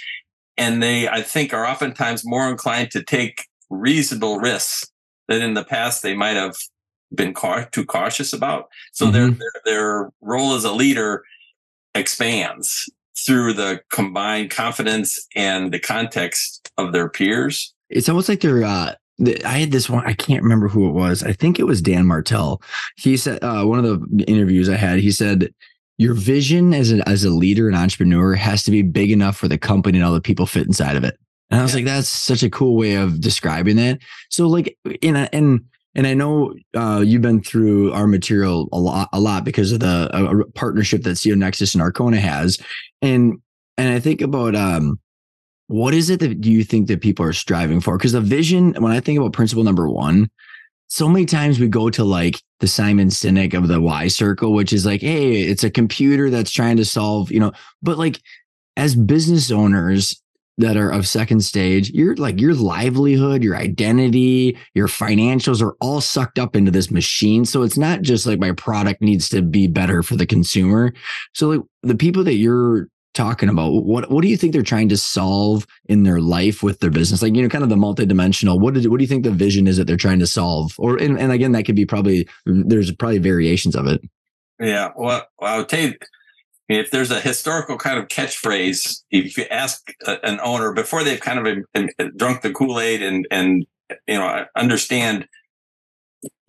[0.60, 4.86] and they i think are oftentimes more inclined to take reasonable risks
[5.28, 6.56] that in the past they might have
[7.12, 9.14] been car- too cautious about so mm-hmm.
[9.14, 11.24] their, their their role as a leader
[11.94, 12.88] expands
[13.26, 18.94] through the combined confidence and the context of their peers it's almost like they're uh
[19.44, 20.06] I had this one.
[20.06, 21.22] I can't remember who it was.
[21.22, 22.62] I think it was Dan Martell.
[22.96, 24.98] He said uh, one of the interviews I had.
[24.98, 25.52] He said
[25.98, 29.48] your vision as a, as a leader and entrepreneur has to be big enough for
[29.48, 31.18] the company and all the people fit inside of it.
[31.50, 31.76] And I was yeah.
[31.76, 33.98] like, that's such a cool way of describing that.
[34.30, 35.60] So like, in a, and,
[35.94, 39.80] and I know uh, you've been through our material a lot, a lot because of
[39.80, 42.58] the uh, partnership that CEO Nexus and Arkona has.
[43.02, 43.34] And,
[43.76, 44.98] and I think about, um,
[45.70, 47.96] what is it that do you think that people are striving for?
[47.96, 50.28] Because the vision, when I think about principle number one,
[50.88, 54.72] so many times we go to like the Simon Sinek of the Why circle, which
[54.72, 57.52] is like, hey, it's a computer that's trying to solve, you know,
[57.82, 58.20] but like
[58.76, 60.20] as business owners
[60.58, 66.00] that are of second stage, you're like your livelihood, your identity, your financials are all
[66.00, 67.44] sucked up into this machine.
[67.44, 70.92] So it's not just like my product needs to be better for the consumer.
[71.32, 73.70] So like the people that you're talking about?
[73.84, 77.22] What what do you think they're trying to solve in their life with their business?
[77.22, 79.66] Like you know kind of the multidimensional what did what do you think the vision
[79.66, 80.74] is that they're trying to solve?
[80.78, 84.00] Or and, and again that could be probably there's probably variations of it.
[84.58, 85.94] Yeah well, i would tell you
[86.68, 91.46] if there's a historical kind of catchphrase if you ask an owner before they've kind
[91.46, 93.66] of drunk the kool-aid and and
[94.06, 95.26] you know understand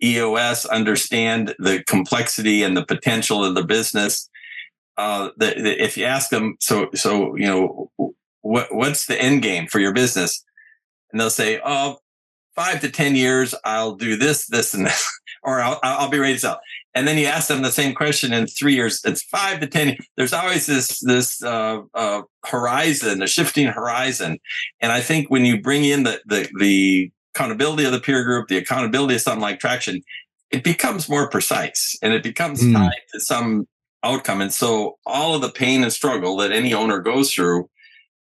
[0.02, 4.28] EOS, understand the complexity and the potential of the business.
[4.96, 7.90] Uh, the, the, if you ask them, so so you know,
[8.42, 10.44] what what's the end game for your business,
[11.10, 11.98] and they'll say, oh,
[12.54, 16.34] five to ten years, I'll do this, this, and this, or I'll I'll be ready
[16.34, 16.60] to sell.
[16.94, 19.00] And then you ask them the same question in three years.
[19.04, 19.96] It's five to ten.
[20.16, 24.38] There's always this this uh, uh, horizon, a shifting horizon.
[24.80, 28.48] And I think when you bring in the the the accountability of the peer group,
[28.48, 30.02] the accountability of something like traction,
[30.50, 32.74] it becomes more precise and it becomes mm.
[32.74, 33.66] tied to some
[34.02, 34.40] outcome.
[34.40, 37.68] And so all of the pain and struggle that any owner goes through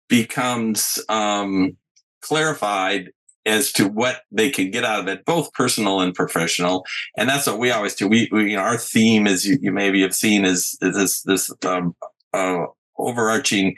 [0.07, 1.77] becomes um,
[2.21, 3.11] clarified
[3.45, 6.85] as to what they can get out of it, both personal and professional.
[7.17, 8.07] And that's what we always do.
[8.07, 11.21] We, we you know, our theme, as you, you maybe have seen, is, is this
[11.23, 11.95] this um,
[12.33, 12.65] uh,
[12.97, 13.75] overarching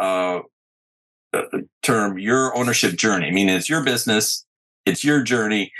[0.00, 0.40] uh,
[1.32, 1.42] uh
[1.82, 3.28] term, your ownership journey.
[3.28, 4.46] I mean, it's your business
[4.86, 5.72] it's your journey.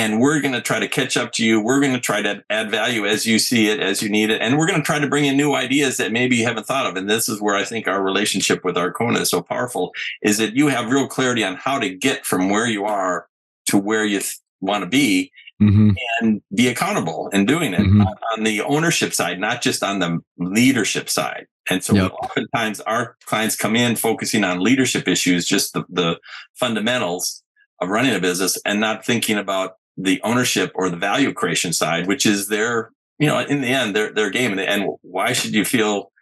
[0.00, 1.60] And we're going to try to catch up to you.
[1.60, 4.40] We're going to try to add value as you see it, as you need it.
[4.40, 6.86] And we're going to try to bring in new ideas that maybe you haven't thought
[6.86, 6.96] of.
[6.96, 10.56] And this is where I think our relationship with Arkona is so powerful is that
[10.56, 13.28] you have real clarity on how to get from where you are
[13.66, 15.90] to where you th- want to be mm-hmm.
[16.20, 18.00] and be accountable in doing it mm-hmm.
[18.00, 21.46] on, on, the ownership side, not just on the leadership side.
[21.68, 22.12] And so yep.
[22.12, 26.18] oftentimes our clients come in focusing on leadership issues, just the, the
[26.54, 27.42] fundamentals
[27.82, 32.06] of running a business and not thinking about the ownership or the value creation side,
[32.06, 34.58] which is their, you know, in the end, their, their game.
[34.58, 36.12] And why should you feel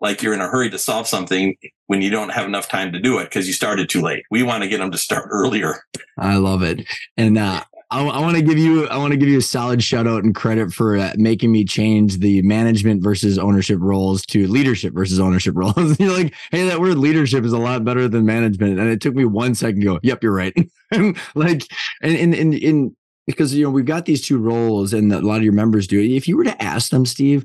[0.00, 3.00] like you're in a hurry to solve something when you don't have enough time to
[3.00, 4.24] do it because you started too late?
[4.30, 5.82] We want to get them to start earlier.
[6.18, 6.86] I love it.
[7.16, 9.82] And, uh, I, I want to give you I want to give you a solid
[9.82, 14.46] shout out and credit for uh, making me change the management versus ownership roles to
[14.46, 15.98] leadership versus ownership roles.
[15.98, 19.14] you're like, hey, that word leadership is a lot better than management, and it took
[19.14, 20.54] me one second to go, yep, you're right.
[21.34, 21.62] like,
[22.02, 22.96] and in in in
[23.28, 26.00] because you know we've got these two roles, and a lot of your members do.
[26.00, 27.44] If you were to ask them, Steve,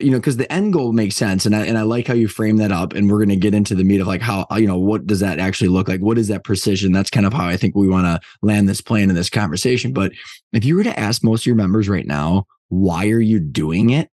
[0.00, 2.26] you know, because the end goal makes sense, and I and I like how you
[2.26, 2.94] frame that up.
[2.94, 5.06] And we're going to get into the meat of like how uh, you know what
[5.06, 6.00] does that actually look like?
[6.00, 6.90] What is that precision?
[6.90, 9.92] That's kind of how I think we want to land this plane in this conversation.
[9.92, 10.12] But
[10.54, 13.90] if you were to ask most of your members right now, why are you doing
[13.90, 14.08] it?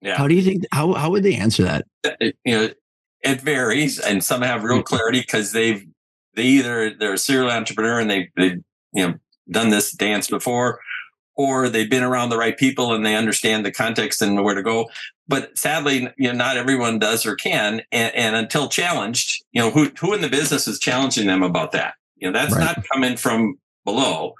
[0.00, 0.16] Yeah.
[0.16, 0.64] How do you think?
[0.72, 1.84] How how would they answer that?
[2.04, 2.70] It, you know,
[3.20, 4.84] it varies, and some have real mm-hmm.
[4.84, 5.86] clarity because they've
[6.34, 8.56] they either they're a serial entrepreneur and they they
[8.94, 9.14] you know
[9.50, 10.80] done this dance before
[11.34, 14.62] or they've been around the right people and they understand the context and where to
[14.62, 14.90] go.
[15.28, 17.82] But sadly, you know, not everyone does or can.
[17.90, 21.72] And, and until challenged, you know, who, who in the business is challenging them about
[21.72, 21.94] that?
[22.16, 22.64] You know, that's right.
[22.64, 24.34] not coming from below.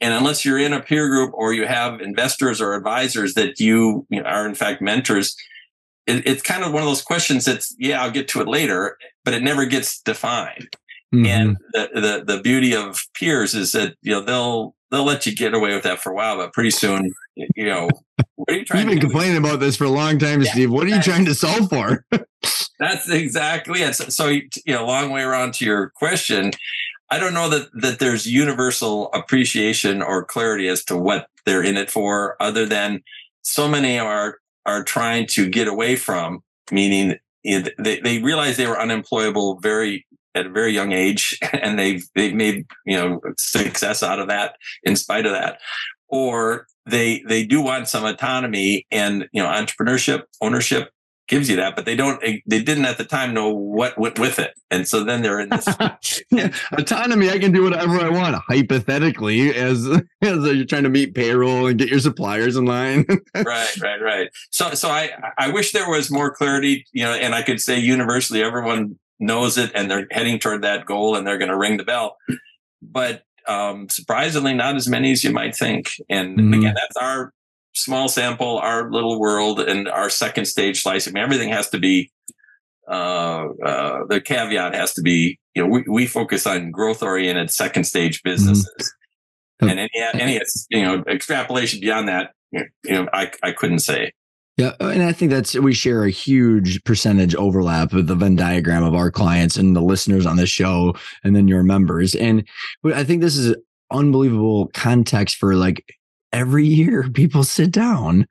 [0.00, 4.06] And unless you're in a peer group or you have investors or advisors that you,
[4.10, 5.34] you know, are in fact mentors,
[6.06, 8.98] it, it's kind of one of those questions that's, yeah, I'll get to it later,
[9.24, 10.68] but it never gets defined.
[11.14, 11.26] Mm-hmm.
[11.26, 15.34] And the, the the beauty of peers is that you know they'll they'll let you
[15.34, 17.88] get away with that for a while, but pretty soon, you know,
[18.36, 18.82] what are you trying?
[18.82, 20.70] You've been complaining about this for a long time, yeah, Steve.
[20.70, 22.04] What are you trying to solve for?
[22.78, 23.94] that's exactly it.
[23.94, 26.52] So, so, you know, long way around to your question.
[27.10, 31.76] I don't know that that there's universal appreciation or clarity as to what they're in
[31.76, 33.02] it for, other than
[33.42, 38.80] so many are are trying to get away from, meaning they, they realize they were
[38.80, 44.18] unemployable very at a very young age and they've they've made you know success out
[44.18, 45.60] of that in spite of that.
[46.08, 50.90] Or they they do want some autonomy and you know entrepreneurship ownership
[51.26, 54.18] gives you that but they don't eh, they didn't at the time know what went
[54.18, 54.52] with it.
[54.70, 55.66] And so then they're in this
[56.72, 59.86] autonomy i can do whatever i want hypothetically as
[60.22, 63.06] as you're trying to meet payroll and get your suppliers in line.
[63.34, 64.28] Right right right.
[64.50, 67.78] So so i i wish there was more clarity you know and i could say
[67.78, 71.76] universally everyone knows it and they're heading toward that goal and they're going to ring
[71.76, 72.16] the bell.
[72.82, 75.90] But um, surprisingly, not as many as you might think.
[76.08, 76.54] And mm-hmm.
[76.54, 77.32] again, that's our
[77.74, 81.06] small sample, our little world, and our second stage slice.
[81.06, 82.10] I mean, everything has to be.
[82.86, 87.50] Uh, uh, the caveat has to be, you know, we, we focus on growth oriented
[87.50, 88.30] second stage mm-hmm.
[88.30, 88.94] businesses,
[89.62, 89.70] mm-hmm.
[89.70, 94.12] and any any you know extrapolation beyond that, you know, I I couldn't say.
[94.56, 98.36] Yeah, uh, and I think that's we share a huge percentage overlap with the Venn
[98.36, 102.14] diagram of our clients and the listeners on the show, and then your members.
[102.14, 102.46] And
[102.84, 103.56] I think this is
[103.90, 105.84] unbelievable context for like
[106.32, 108.28] every year people sit down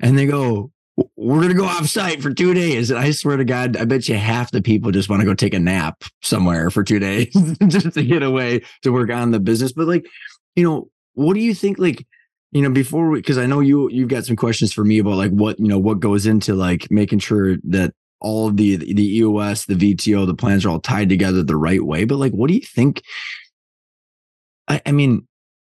[0.00, 0.70] and they go,
[1.16, 4.08] "We're gonna go off site for two days," and I swear to God, I bet
[4.08, 7.34] you half the people just want to go take a nap somewhere for two days
[7.66, 9.72] just to get away to work on the business.
[9.72, 10.06] But like,
[10.54, 11.80] you know, what do you think?
[11.80, 12.06] Like
[12.54, 15.32] you know before because i know you you've got some questions for me about like
[15.32, 19.66] what you know what goes into like making sure that all of the the eos
[19.66, 22.04] the vto the plans are all tied together the right way.
[22.04, 23.02] But like what do you think
[24.68, 25.26] i, I mean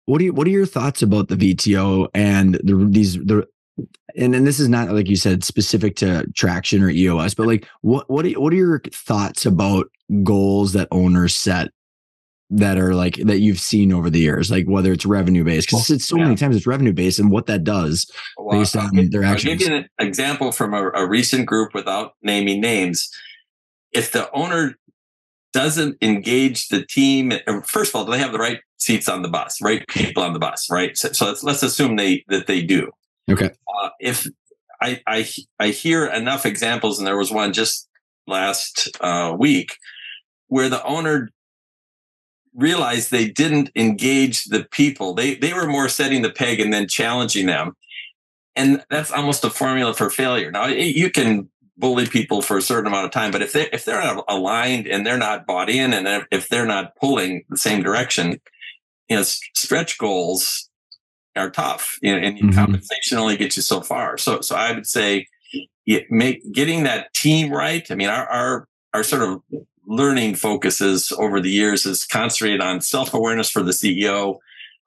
[0.06, 3.48] what do you what are your thoughts about the VTO and the these the
[4.17, 7.67] and then this is not like you said specific to traction or EOS, but like
[7.82, 9.88] what what are, what are your thoughts about
[10.24, 11.70] goals that owners set
[12.54, 15.90] that are like that you've seen over the years, like whether it's revenue based, because
[15.90, 16.26] it's so yeah.
[16.26, 18.06] many times it's revenue based and what that does
[18.38, 19.54] well, based on I'll their actions.
[19.54, 23.10] I'll give you an example from a, a recent group without naming names.
[23.94, 24.76] If the owner
[25.54, 27.34] doesn't engage the team,
[27.66, 30.34] first of all, do they have the right seats on the bus, right people on
[30.34, 30.98] the bus, right?
[30.98, 32.90] So, so let's, let's assume they that they do.
[33.30, 33.50] Okay.
[33.82, 34.28] Uh, if
[34.82, 37.88] I, I I hear enough examples, and there was one just
[38.28, 39.78] last uh, week
[40.48, 41.30] where the owner
[42.56, 45.14] realized they didn't engage the people.
[45.14, 47.76] They they were more setting the peg and then challenging them.
[48.56, 50.52] And that's almost a formula for failure.
[50.52, 53.86] Now you can bully people for a certain amount of time, but if they if
[53.86, 57.82] they're not aligned and they're not bought in and if they're not pulling the same
[57.82, 58.40] direction,
[59.10, 60.70] you know, stretch goals
[61.36, 61.98] are tough.
[62.02, 62.52] You know, and mm-hmm.
[62.52, 64.18] compensation only gets you so far.
[64.18, 65.28] So so I would say
[66.10, 67.90] make getting that team right.
[67.90, 69.42] I mean, our our our sort of
[69.86, 74.38] learning focuses over the years is concentrated on self-awareness for the CEO,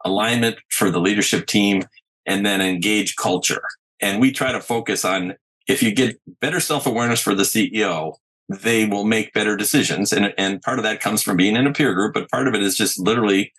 [0.05, 1.85] alignment for the leadership team,
[2.27, 3.63] and then engage culture.
[4.01, 5.35] And we try to focus on
[5.67, 8.17] if you get better self-awareness for the CEO,
[8.49, 10.13] they will make better decisions.
[10.13, 12.55] And, and part of that comes from being in a peer group, but part of
[12.55, 13.53] it is just literally,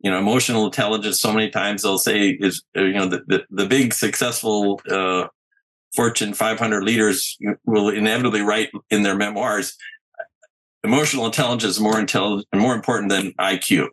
[0.00, 1.20] you know, emotional intelligence.
[1.20, 5.26] So many times they'll say is, uh, you know, the, the, the big successful, uh,
[5.94, 9.76] Fortune 500 leaders will inevitably write in their memoirs,
[10.84, 13.88] emotional intelligence is more intelligent and more important than IQ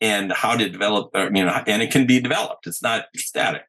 [0.00, 2.66] and how to develop, uh, you know, and it can be developed.
[2.66, 3.62] It's not static.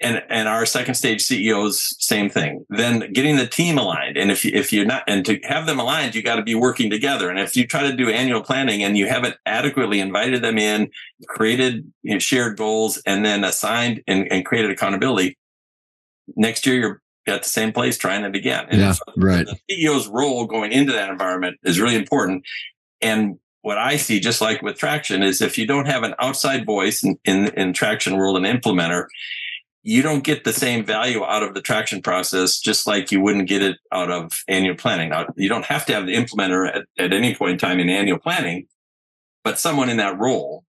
[0.00, 2.66] And, and our second stage CEOs, same thing.
[2.68, 4.16] Then getting the team aligned.
[4.16, 6.90] And if if you're not, and to have them aligned, you got to be working
[6.90, 7.30] together.
[7.30, 10.90] And if you try to do annual planning and you haven't adequately invited them in,
[11.28, 15.38] created you know, shared goals, and then assigned and, and created accountability,
[16.34, 18.66] next year you're at the same place trying it again.
[18.70, 19.46] And yeah, right.
[19.46, 22.44] The CEO's role going into that environment is really important.
[23.00, 26.66] And what I see, just like with traction, is if you don't have an outside
[26.66, 29.06] voice in, in, in traction world, and implementer,
[29.84, 33.48] you don't get the same value out of the traction process, just like you wouldn't
[33.48, 35.10] get it out of annual planning.
[35.10, 37.88] Now, you don't have to have the implementer at, at any point in time in
[37.88, 38.66] annual planning,
[39.42, 40.64] but someone in that role,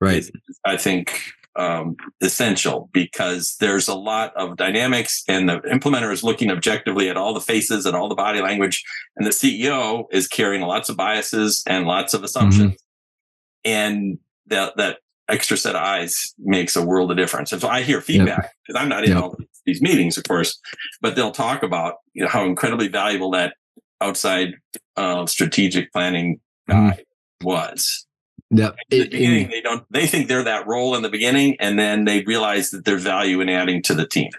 [0.00, 0.18] right?
[0.18, 0.32] Is,
[0.64, 1.20] I think
[1.58, 7.16] um, essential because there's a lot of dynamics and the implementer is looking objectively at
[7.16, 8.84] all the faces and all the body language
[9.16, 13.70] and the ceo is carrying lots of biases and lots of assumptions mm-hmm.
[13.70, 17.82] and that that extra set of eyes makes a world of difference and so i
[17.82, 18.82] hear feedback because yep.
[18.82, 19.22] i'm not in yep.
[19.22, 20.60] all these meetings of course
[21.00, 23.54] but they'll talk about you know how incredibly valuable that
[24.00, 24.54] outside
[24.96, 26.38] uh, strategic planning
[26.68, 27.46] guy mm-hmm.
[27.46, 28.05] was
[28.50, 28.76] Yep.
[28.90, 29.84] In the beginning, they don't.
[29.90, 33.40] They think they're that role in the beginning, and then they realize that there's value
[33.40, 34.30] in adding to the team.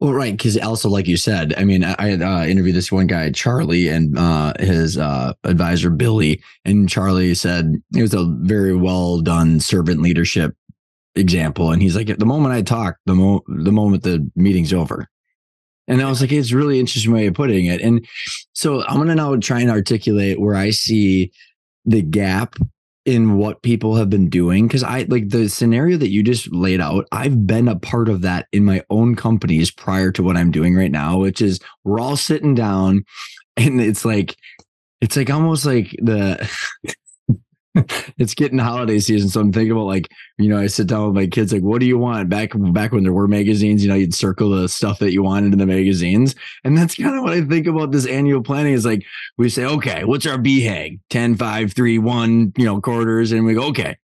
[0.00, 3.06] Well, right, because also, like you said, I mean, I, I uh, interviewed this one
[3.06, 8.74] guy, Charlie, and uh, his uh, advisor Billy, and Charlie said it was a very
[8.74, 10.56] well done servant leadership
[11.14, 15.08] example, and he's like, the moment I talk, the mo- the moment the meeting's over,
[15.86, 18.06] and I was like, it's really interesting way of putting it, and
[18.52, 21.30] so I'm gonna now try and articulate where I see
[21.86, 22.56] the gap
[23.04, 26.80] in what people have been doing because i like the scenario that you just laid
[26.80, 30.50] out i've been a part of that in my own companies prior to what i'm
[30.50, 33.04] doing right now which is we're all sitting down
[33.56, 34.36] and it's like
[35.00, 36.50] it's like almost like the
[38.18, 41.14] it's getting holiday season, so I'm thinking about like you know I sit down with
[41.14, 42.28] my kids like, what do you want?
[42.28, 45.52] Back back when there were magazines, you know, you'd circle the stuff that you wanted
[45.52, 48.74] in the magazines, and that's kind of what I think about this annual planning.
[48.74, 49.04] Is like
[49.38, 51.00] we say, okay, what's our BHAG?
[51.10, 53.96] 10, 5, 3, 1, you know, quarters, and we go, okay,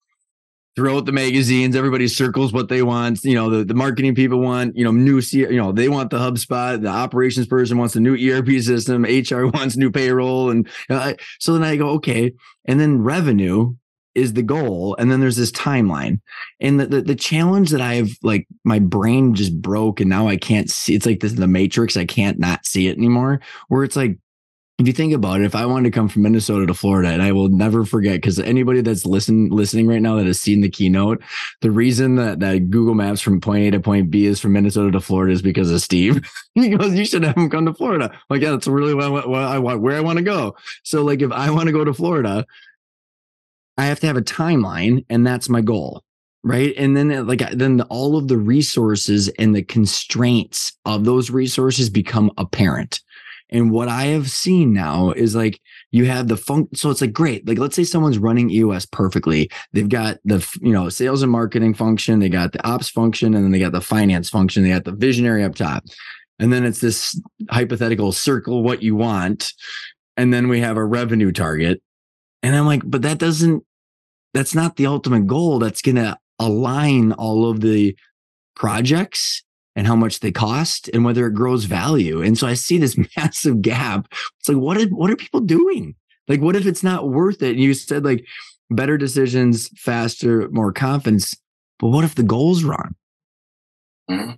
[0.80, 1.76] throughout the magazines.
[1.76, 3.22] Everybody circles what they want.
[3.26, 6.18] You know, the, the marketing people want, you know, new, you know, they want the
[6.18, 6.82] HubSpot.
[6.82, 9.04] The operations person wants a new ERP system.
[9.04, 10.52] HR wants new payroll.
[10.52, 10.70] And
[11.40, 12.32] so then I go, okay.
[12.64, 13.76] And then revenue
[14.16, 14.96] is the goal.
[14.98, 16.22] And then there's this timeline.
[16.62, 20.38] And the, the, the challenge that I've like, my brain just broke and now I
[20.38, 20.96] can't see.
[20.96, 21.98] It's like this, the matrix.
[21.98, 24.18] I can't not see it anymore where it's like,
[24.80, 27.22] if you think about it, if I wanted to come from Minnesota to Florida, and
[27.22, 30.70] I will never forget, because anybody that's listen listening right now that has seen the
[30.70, 31.22] keynote,
[31.60, 34.92] the reason that, that Google Maps from point A to point B is from Minnesota
[34.92, 36.26] to Florida is because of Steve.
[36.56, 39.44] he goes, "You should have him come to Florida." Like, yeah, that's really what, what
[39.44, 40.56] I want, where I want to go.
[40.84, 42.46] So, like, if I want to go to Florida,
[43.78, 46.04] I have to have a timeline, and that's my goal
[46.42, 51.04] right and then uh, like then the, all of the resources and the constraints of
[51.04, 53.02] those resources become apparent
[53.52, 55.60] And what I have seen now is like
[55.92, 56.68] you have the fun.
[56.76, 57.48] So it's like great.
[57.48, 59.50] Like let's say someone's running EOS perfectly.
[59.74, 62.20] They've got the you know sales and marketing function.
[62.20, 64.64] They got the ops function, and then they got the finance function.
[64.64, 65.84] They got the visionary up top,
[66.38, 67.20] and then it's this
[67.50, 69.54] hypothetical circle what you want,
[70.16, 71.82] and then we have a revenue target.
[72.44, 73.64] And I'm like, but that doesn't.
[74.34, 75.58] That's not the ultimate goal.
[75.58, 77.98] That's going to align all of the
[78.56, 79.44] projects
[79.80, 82.22] and how much they cost and whether it grows value.
[82.22, 84.10] And so I see this massive gap.
[84.38, 85.96] It's like, what are, what are people doing?
[86.28, 87.52] Like, what if it's not worth it?
[87.52, 88.26] And you said like
[88.70, 91.34] better decisions, faster, more confidence.
[91.80, 92.94] But what if the goal's wrong?
[94.12, 94.32] Mm-hmm.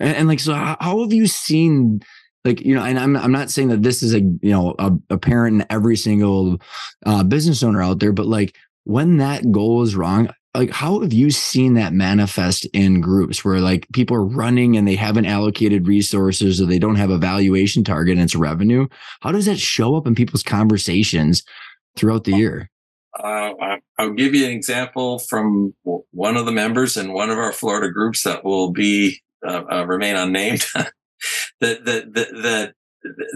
[0.00, 2.00] And, and, like, so how, how, have you seen
[2.44, 4.90] like, you know, and I'm, I'm not saying that this is a, you know, a,
[5.10, 6.60] apparent in every single
[7.06, 11.12] uh, business owner out there, but like when that goal is wrong, like how have
[11.12, 15.86] you seen that manifest in groups where like people are running and they haven't allocated
[15.86, 18.88] resources or they don't have a valuation target and it's revenue?
[19.20, 21.44] How does that show up in people's conversations
[21.96, 22.70] throughout the year?
[23.18, 25.74] uh, i'll give you an example from
[26.12, 29.86] one of the members in one of our florida groups that will be uh, uh,
[29.86, 30.64] remain unnamed.
[31.60, 32.72] That that that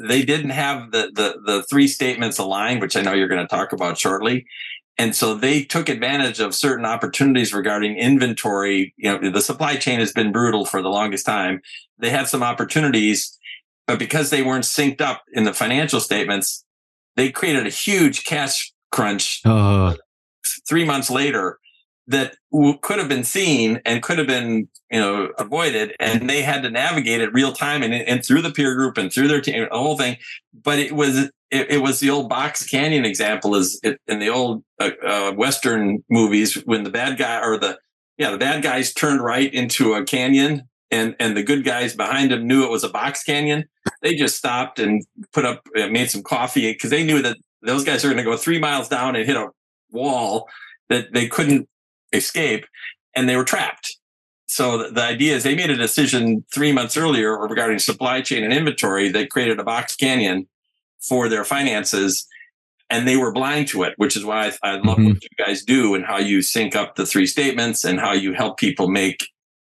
[0.08, 3.46] they didn't have the, the the three statements aligned which i know you're going to
[3.46, 4.46] talk about shortly
[4.96, 8.94] and so they took advantage of certain opportunities regarding inventory.
[8.96, 11.62] You know, the supply chain has been brutal for the longest time.
[11.98, 13.36] They had some opportunities,
[13.86, 16.64] but because they weren't synced up in the financial statements,
[17.16, 19.94] they created a huge cash crunch uh.
[20.68, 21.58] three months later
[22.06, 22.36] that
[22.82, 26.70] could have been seen and could have been you know avoided and they had to
[26.70, 29.78] navigate it real time and, and through the peer group and through their team the
[29.78, 30.16] whole thing.
[30.52, 34.64] But it was it, it was the old box canyon example is in the old
[34.80, 37.78] uh, uh, western movies when the bad guy or the
[38.18, 42.30] yeah the bad guys turned right into a canyon and and the good guys behind
[42.30, 43.64] them knew it was a box canyon
[44.02, 47.84] they just stopped and put up uh, made some coffee because they knew that those
[47.84, 49.48] guys are going to go three miles down and hit a
[49.90, 50.48] wall
[50.88, 51.68] that they couldn't
[52.14, 52.66] escape
[53.14, 53.96] and they were trapped.
[54.46, 58.44] So the, the idea is they made a decision three months earlier regarding supply chain
[58.44, 59.08] and inventory.
[59.08, 60.46] They created a box canyon
[61.00, 62.26] for their finances
[62.90, 65.06] and they were blind to it, which is why I, I love mm-hmm.
[65.06, 68.34] what you guys do and how you sync up the three statements and how you
[68.34, 69.26] help people make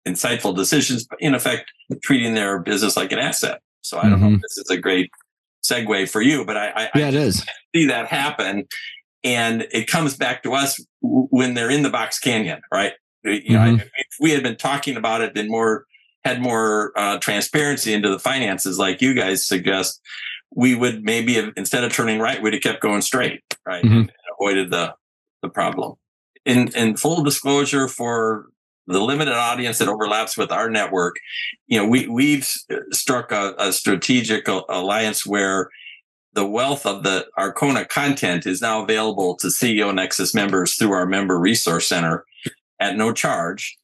[0.08, 1.72] insightful decisions, But in effect,
[2.04, 3.62] treating their business like an asset.
[3.82, 4.30] So I don't mm-hmm.
[4.30, 5.10] know if this is a great
[5.64, 7.46] segue for you, but I, I, yeah, I it is.
[7.76, 8.68] see that happen
[9.26, 12.93] and it comes back to us when they're in the box canyon, right?
[13.23, 13.80] You know, mm-hmm.
[13.80, 15.86] if we had been talking about it, been more
[16.23, 20.01] had more uh, transparency into the finances, like you guys suggest,
[20.55, 23.97] we would maybe have, instead of turning right, we'd have kept going straight, right, mm-hmm.
[23.97, 24.93] and avoided the
[25.41, 25.95] the problem.
[26.45, 28.47] In in full disclosure, for
[28.88, 31.15] the limited audience that overlaps with our network,
[31.65, 32.45] you know, we we've
[32.91, 35.69] struck a, a strategic alliance where
[36.36, 41.05] the wealth of the Arkona content is now available to CEO Nexus members through our
[41.05, 42.25] member resource center
[42.79, 43.77] at no charge.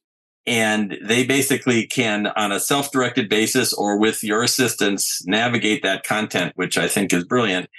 [0.46, 6.04] And they basically can, on a self directed basis or with your assistance, navigate that
[6.04, 7.70] content, which I think is brilliant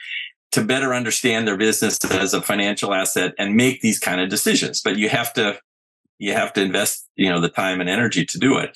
[0.54, 4.82] to better understand their business as a financial asset and make these kind of decisions.
[4.82, 5.60] But you have to,
[6.20, 8.76] you have to invest, you know, the time and energy to do it.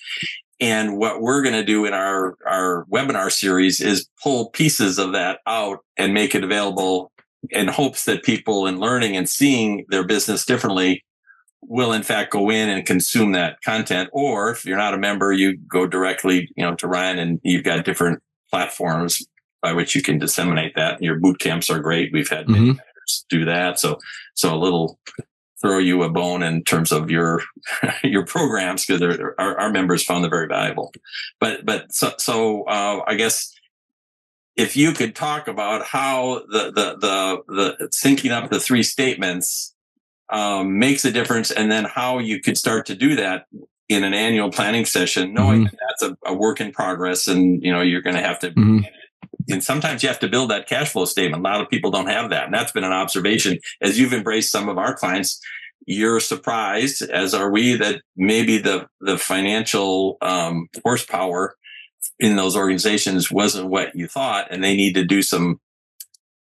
[0.60, 5.12] And what we're going to do in our, our webinar series is pull pieces of
[5.12, 7.12] that out and make it available
[7.51, 11.03] in hopes that people in learning and seeing their business differently
[11.62, 14.10] will in fact go in and consume that content.
[14.12, 17.64] Or if you're not a member, you go directly, you know, to Ryan and you've
[17.64, 19.24] got different platforms
[19.62, 21.01] by which you can disseminate that.
[21.01, 22.12] Your boot camps are great.
[22.14, 22.68] We've had mm-hmm.
[22.68, 22.80] many
[23.30, 23.80] do that.
[23.80, 23.97] So,
[24.34, 24.99] so a little
[25.62, 27.41] throw you a bone in terms of your
[28.03, 30.93] your programs because our, our members found them very valuable.
[31.39, 33.53] But but so so uh, I guess
[34.55, 39.74] if you could talk about how the the the the syncing up the three statements
[40.30, 43.45] um, makes a difference, and then how you could start to do that
[43.88, 45.76] in an annual planning session, knowing mm-hmm.
[45.76, 48.51] that that's a, a, work in progress, and you know you're going to have to
[48.51, 48.86] mm-hmm
[49.49, 51.45] and sometimes you have to build that cash flow statement.
[51.45, 52.45] A lot of people don't have that.
[52.45, 55.39] And that's been an observation as you've embraced some of our clients.
[55.85, 61.55] You're surprised, as are we, that maybe the, the financial um, horsepower
[62.19, 65.59] in those organizations wasn't what you thought, and they need to do some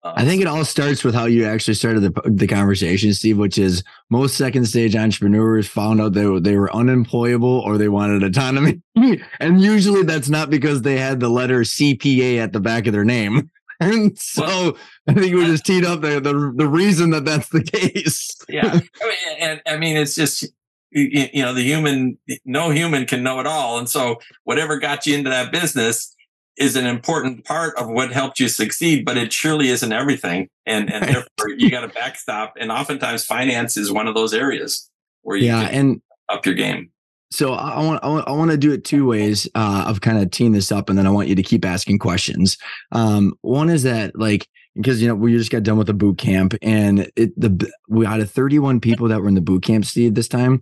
[0.04, 3.38] Uh, I think it all starts with how you actually started the, the conversation, Steve,
[3.38, 8.22] which is most second stage entrepreneurs found out that they were unemployable or they wanted
[8.22, 8.82] autonomy.
[9.40, 13.06] and usually that's not because they had the letter CPA at the back of their
[13.06, 13.50] name.
[13.80, 14.78] And so well,
[15.10, 18.30] I think we just teed up the, the, the reason that that's the case.
[18.48, 18.80] yeah.
[19.02, 20.46] I mean, and I mean, it's just,
[20.92, 23.80] you know, the human, no human can know it all.
[23.80, 26.13] And so whatever got you into that business,
[26.58, 30.50] is an important part of what helped you succeed, but it surely isn't everything.
[30.66, 32.54] And and therefore you got to backstop.
[32.60, 34.90] And oftentimes finance is one of those areas
[35.22, 36.90] where you yeah, and up your game.
[37.32, 40.52] So I want I want, to do it two ways uh, of kind of teeing
[40.52, 42.60] this up, and then I want you to keep asking questions.
[42.92, 46.20] Um, one is that like because you know we just got done with the boot
[46.20, 49.86] camp, and it the we out of 31 people that were in the boot camp,
[49.86, 50.62] Steve, this time.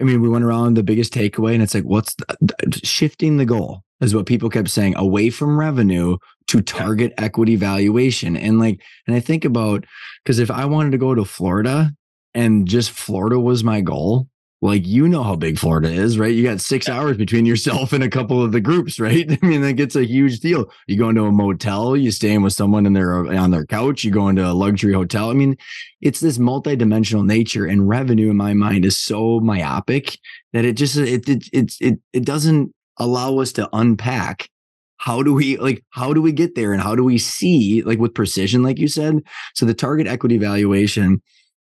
[0.00, 3.44] I mean, we went around the biggest takeaway, and it's like, what's the, shifting the
[3.44, 6.16] goal is what people kept saying away from revenue
[6.48, 9.84] to target equity valuation, and like, and I think about
[10.24, 11.92] because if I wanted to go to Florida
[12.34, 14.28] and just Florida was my goal,
[14.60, 16.34] like you know how big Florida is, right?
[16.34, 19.30] You got six hours between yourself and a couple of the groups, right?
[19.30, 20.70] I mean, that gets a huge deal.
[20.86, 24.10] You go into a motel, you staying with someone in their on their couch, you
[24.10, 25.30] go into a luxury hotel.
[25.30, 25.56] I mean,
[26.00, 30.18] it's this multidimensional nature, and revenue in my mind is so myopic
[30.52, 34.50] that it just it it it it, it doesn't allow us to unpack
[34.98, 37.98] how do we like how do we get there and how do we see like
[37.98, 39.22] with precision like you said?
[39.54, 41.22] So the target equity valuation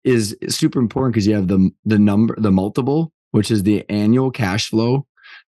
[0.04, 4.30] is super important because you have the the number the multiple which is the annual
[4.30, 5.06] cash flow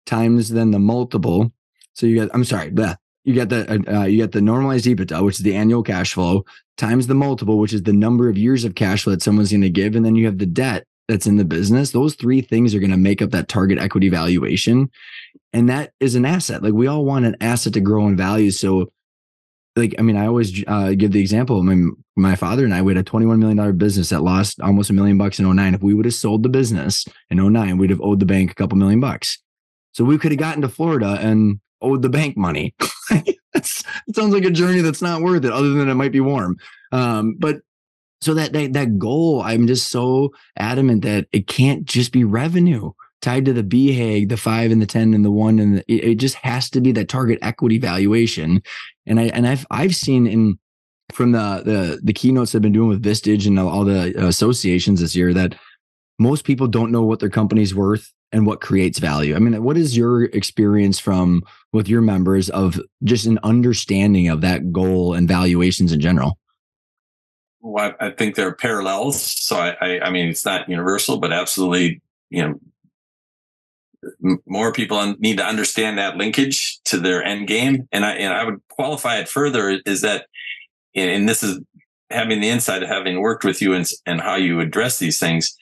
[0.07, 1.53] times then the multiple.
[1.93, 4.87] So you get i'm sorry the you get the uh, uh, you get the normalized
[4.87, 6.45] EBITDA, which is the annual cash flow,
[6.77, 9.63] times the multiple, which is the number of years of cash flow that someone's going
[9.63, 11.91] to give, and then you have the debt that's in the business.
[11.91, 14.91] Those three things are going to make up that target equity valuation,
[15.53, 16.63] and that is an asset.
[16.63, 18.51] Like we all want an asset to grow in value.
[18.51, 18.91] So
[19.77, 21.61] like I mean, I always uh, give the example.
[21.61, 24.61] I mean, my father and I we had a twenty-one million dollar business that lost
[24.61, 25.75] almost a million bucks in 09.
[25.75, 28.55] If we would have sold the business in 09, we'd have owed the bank a
[28.55, 29.39] couple million bucks.
[29.93, 32.75] So we could have gotten to Florida and owed the bank money.
[33.11, 33.67] it
[34.15, 36.57] sounds like a journey that's not worth it, other than it might be warm.
[36.93, 37.61] Um, but
[38.21, 42.93] so that, that that goal, I'm just so adamant that it can't just be revenue
[43.23, 45.59] tied to the BHAG, the five and the 10 and the one.
[45.59, 48.63] And the, it, it just has to be that target equity valuation.
[49.07, 50.59] And I, and I've, I've seen in,
[51.13, 55.17] from the, the, the keynotes I've been doing with Vistage and all the associations this
[55.17, 55.57] year that
[56.19, 59.37] most people don't know what their company's worth and what creates value.
[59.37, 61.43] I mean, what is your experience from
[61.73, 66.39] with your members of just an understanding of that goal and valuations in general?
[67.67, 69.21] Well, I think there are parallels.
[69.21, 72.01] So I, I, I mean, it's not universal, but absolutely,
[72.31, 72.61] you know,
[74.47, 77.89] more people need to understand that linkage to their end game.
[77.91, 80.27] And I, and I would qualify it further is that,
[80.95, 81.59] and this is
[82.11, 85.57] having the insight of having worked with you and, and how you address these things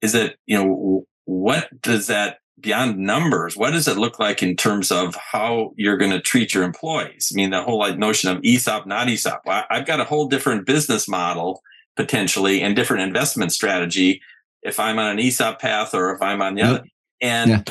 [0.00, 4.56] is that, you know, what does that beyond numbers, what does it look like in
[4.56, 7.32] terms of how you're going to treat your employees?
[7.32, 9.42] I mean, the whole like notion of ESOP, not ESOP.
[9.46, 11.62] I've got a whole different business model
[11.96, 14.22] potentially and different investment strategy
[14.62, 16.84] if I'm on an ESOP path or if I'm on the other.
[17.20, 17.62] And yeah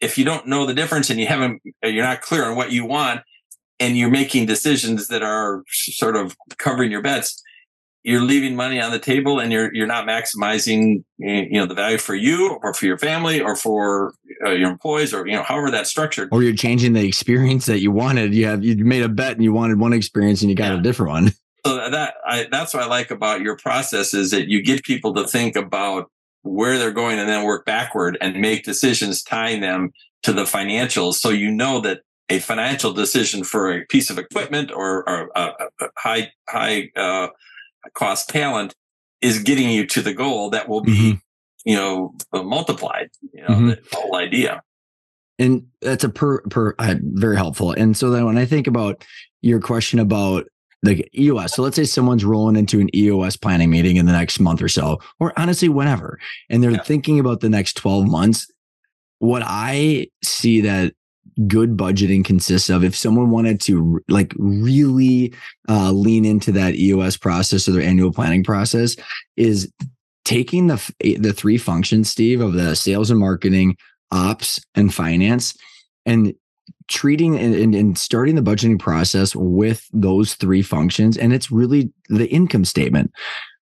[0.00, 2.72] if you don't know the difference and you haven't, uh, you're not clear on what
[2.72, 3.20] you want,
[3.80, 7.42] and you're making decisions that are sort of covering your bets,
[8.08, 11.98] you're leaving money on the table and you're you're not maximizing you know the value
[11.98, 15.70] for you or for your family or for uh, your employees or you know however
[15.70, 19.08] that's structured or you're changing the experience that you wanted you have you made a
[19.08, 20.78] bet and you wanted one experience and you got yeah.
[20.78, 21.32] a different one
[21.66, 25.14] so that I, that's what i like about your process is that you get people
[25.14, 26.10] to think about
[26.42, 29.92] where they're going and then work backward and make decisions tying them
[30.22, 31.14] to the financials.
[31.14, 35.52] So you know that a financial decision for a piece of equipment or, or a,
[35.80, 37.28] a, high high uh,
[37.94, 38.74] cost talent
[39.20, 41.18] is getting you to the goal that will be mm-hmm.
[41.64, 43.10] you know multiplied.
[43.32, 43.68] You know mm-hmm.
[43.68, 44.62] the whole idea.
[45.40, 47.72] And that's a per per uh, very helpful.
[47.72, 49.04] And so then when I think about
[49.40, 50.46] your question about
[50.82, 51.54] the EOS.
[51.54, 54.68] So let's say someone's rolling into an EOS planning meeting in the next month or
[54.68, 56.18] so, or honestly, whenever,
[56.48, 56.82] and they're yeah.
[56.82, 58.50] thinking about the next 12 months.
[59.18, 60.94] What I see that
[61.46, 65.32] good budgeting consists of if someone wanted to like really
[65.68, 68.96] uh, lean into that EOS process or their annual planning process
[69.36, 69.72] is
[70.24, 73.76] taking the the three functions Steve of the sales and marketing
[74.10, 75.54] ops and finance
[76.06, 76.34] and
[76.88, 81.16] treating and, and, starting the budgeting process with those three functions.
[81.16, 83.12] And it's really the income statement.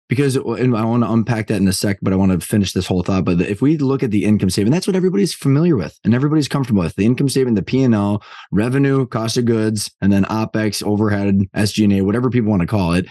[0.08, 2.46] Because uh, and I want to unpack that in a sec, but I want to
[2.46, 3.26] finish this whole thought.
[3.26, 6.48] But if we look at the income statement, that's what everybody's familiar with and everybody's
[6.48, 6.96] comfortable with.
[6.96, 11.42] The income statement, the P and L, revenue, cost of goods, and then OPEX, overhead,
[11.56, 13.08] SG&A, whatever people want to call it.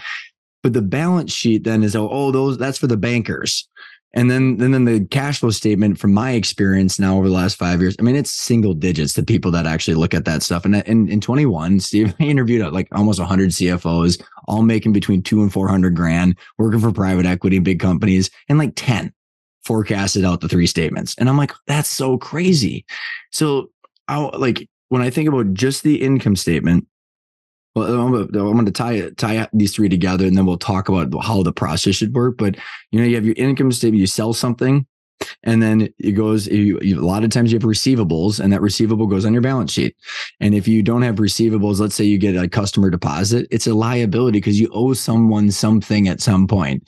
[0.63, 3.69] But the balance sheet then is oh, oh those that's for the bankers.
[4.15, 7.57] And then, and then the cash flow statement from my experience now over the last
[7.57, 10.63] five years, I mean, it's single digits the people that actually look at that stuff.
[10.63, 15.21] And in, in 21, Steve, I interviewed uh, like almost 100 CFOs, all making between
[15.21, 19.13] two and 400 grand, working for private equity big companies, and like 10
[19.65, 21.15] forecasted out the three statements.
[21.17, 22.85] And I'm like, that's so crazy.
[23.31, 23.71] So
[24.07, 26.87] I like when I think about just the income statement,
[27.75, 31.43] well, I'm going to tie tie these three together, and then we'll talk about how
[31.43, 32.37] the process should work.
[32.37, 32.55] But
[32.91, 34.87] you know, you have your income statement, you sell something,
[35.43, 36.47] and then it goes.
[36.47, 39.41] You, you, a lot of times you have receivables, and that receivable goes on your
[39.41, 39.95] balance sheet.
[40.39, 43.73] And if you don't have receivables, let's say you get a customer deposit, it's a
[43.73, 46.87] liability because you owe someone something at some point.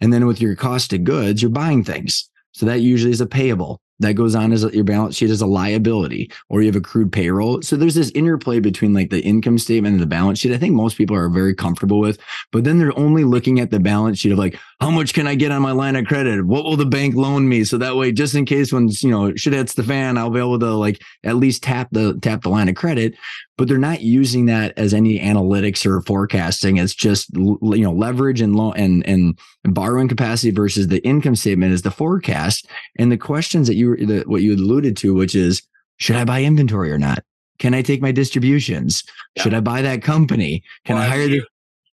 [0.00, 3.26] And then with your cost of goods, you're buying things, so that usually is a
[3.26, 7.12] payable that goes on as your balance sheet as a liability or you have accrued
[7.12, 7.62] payroll.
[7.62, 10.52] So there's this interplay between like the income statement and the balance sheet.
[10.52, 12.18] I think most people are very comfortable with,
[12.52, 15.34] but then they're only looking at the balance sheet of like, how much can I
[15.34, 16.46] get on my line of credit?
[16.46, 17.64] What will the bank loan me?
[17.64, 20.38] So that way, just in case when, you know, shit hits the fan, I'll be
[20.38, 23.14] able to like at least tap the, tap the line of credit,
[23.56, 26.76] but they're not using that as any analytics or forecasting.
[26.76, 29.38] It's just, you know, leverage and loan and, and
[29.74, 32.66] borrowing capacity versus the income statement is the forecast.
[32.98, 35.62] And the questions that you, the, what you alluded to, which is,
[35.98, 37.24] should I buy inventory or not?
[37.58, 39.02] Can I take my distributions?
[39.34, 39.42] Yeah.
[39.42, 40.62] Should I buy that company?
[40.84, 41.42] Can well, I hire the?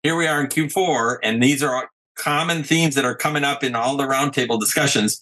[0.03, 3.75] Here we are in Q4, and these are common themes that are coming up in
[3.75, 5.21] all the roundtable discussions.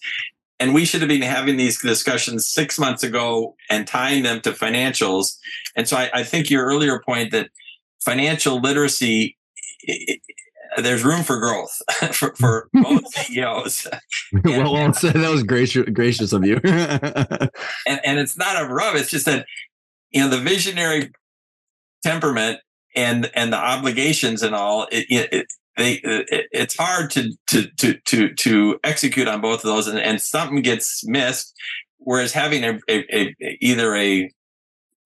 [0.59, 4.51] And we should have been having these discussions six months ago and tying them to
[4.51, 5.37] financials.
[5.75, 7.49] And so I, I think your earlier point that
[8.03, 9.37] financial literacy,
[9.81, 10.35] it, it,
[10.77, 11.81] there's room for growth
[12.13, 13.87] for, for both CEOs.
[14.43, 15.15] well, well uh, said.
[15.15, 16.59] That was gracious, gracious of you.
[16.63, 18.95] and, and it's not a rub.
[18.95, 19.45] It's just that,
[20.11, 21.11] you know, the visionary
[22.03, 22.59] temperament
[22.95, 25.47] and and the obligations and all it, it,
[25.77, 29.99] they it, it's hard to to to to to execute on both of those and,
[29.99, 31.55] and something gets missed
[31.99, 34.29] whereas having a, a, a, either a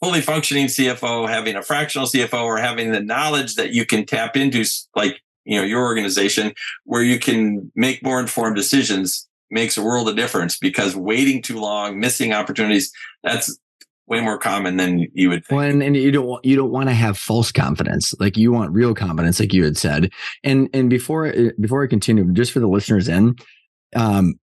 [0.01, 4.35] fully functioning cfo having a fractional cfo or having the knowledge that you can tap
[4.35, 9.83] into like you know your organization where you can make more informed decisions makes a
[9.83, 12.91] world of difference because waiting too long missing opportunities
[13.23, 13.57] that's
[14.07, 15.57] way more common than you would think.
[15.57, 18.13] Well, and, and you don't want you don't want to have false confidence.
[18.19, 20.11] Like you want real confidence, like you had said.
[20.43, 23.35] And and before before I continue, just for the listeners in,
[23.95, 24.35] um,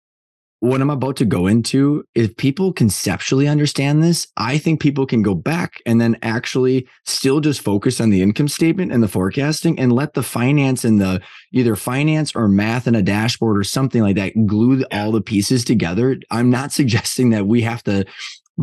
[0.62, 5.20] what I'm about to go into, if people conceptually understand this, I think people can
[5.20, 9.76] go back and then actually still just focus on the income statement and the forecasting
[9.80, 11.20] and let the finance and the
[11.52, 15.64] either finance or math and a dashboard or something like that glue all the pieces
[15.64, 16.16] together.
[16.30, 18.04] I'm not suggesting that we have to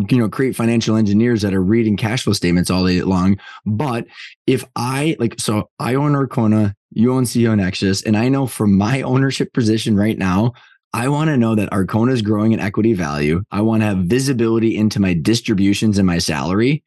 [0.09, 4.05] you know create financial engineers that are reading cash flow statements all day long but
[4.45, 8.77] if i like so i own Arkona you own CEO Nexus, and I know from
[8.77, 10.53] my ownership position right now,
[10.93, 13.43] I want to know that Arkona is growing in equity value.
[13.51, 16.83] I want to have visibility into my distributions and my salary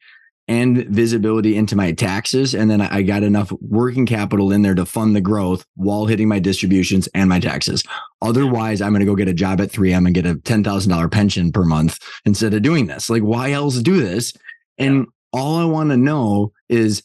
[0.49, 2.53] and visibility into my taxes.
[2.53, 6.27] And then I got enough working capital in there to fund the growth while hitting
[6.27, 7.81] my distributions and my taxes.
[8.21, 11.51] Otherwise, I'm going to go get a job at 3M and get a $10,000 pension
[11.53, 13.09] per month instead of doing this.
[13.09, 14.33] Like, why else do this?
[14.77, 17.03] And all I want to know is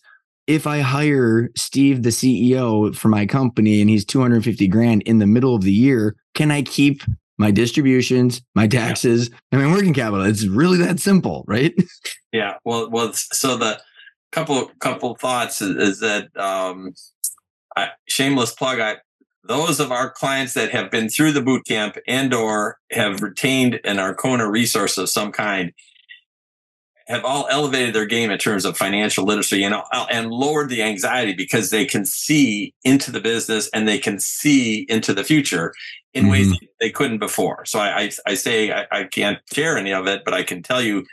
[0.48, 5.26] if I hire Steve, the CEO for my company, and he's 250 grand in the
[5.26, 7.02] middle of the year, can I keep
[7.38, 10.24] my distributions, my taxes, and my working capital.
[10.24, 11.74] It's really that simple, right?
[12.30, 12.56] Yeah.
[12.62, 13.14] Well, well.
[13.14, 13.80] So the
[14.32, 16.92] couple couple thoughts is, is that um,
[17.74, 18.80] I, shameless plug.
[18.80, 18.96] I
[19.44, 23.80] those of our clients that have been through the boot camp and or have retained
[23.84, 25.72] an Arkona resource of some kind
[27.08, 29.74] have all elevated their game in terms of financial literacy and
[30.10, 34.86] and lowered the anxiety because they can see into the business and they can see
[34.88, 35.72] into the future
[36.12, 36.32] in mm-hmm.
[36.32, 37.64] ways they couldn't before.
[37.64, 40.62] So I, I, I say I, I, can't share any of it, but I can
[40.62, 41.04] tell you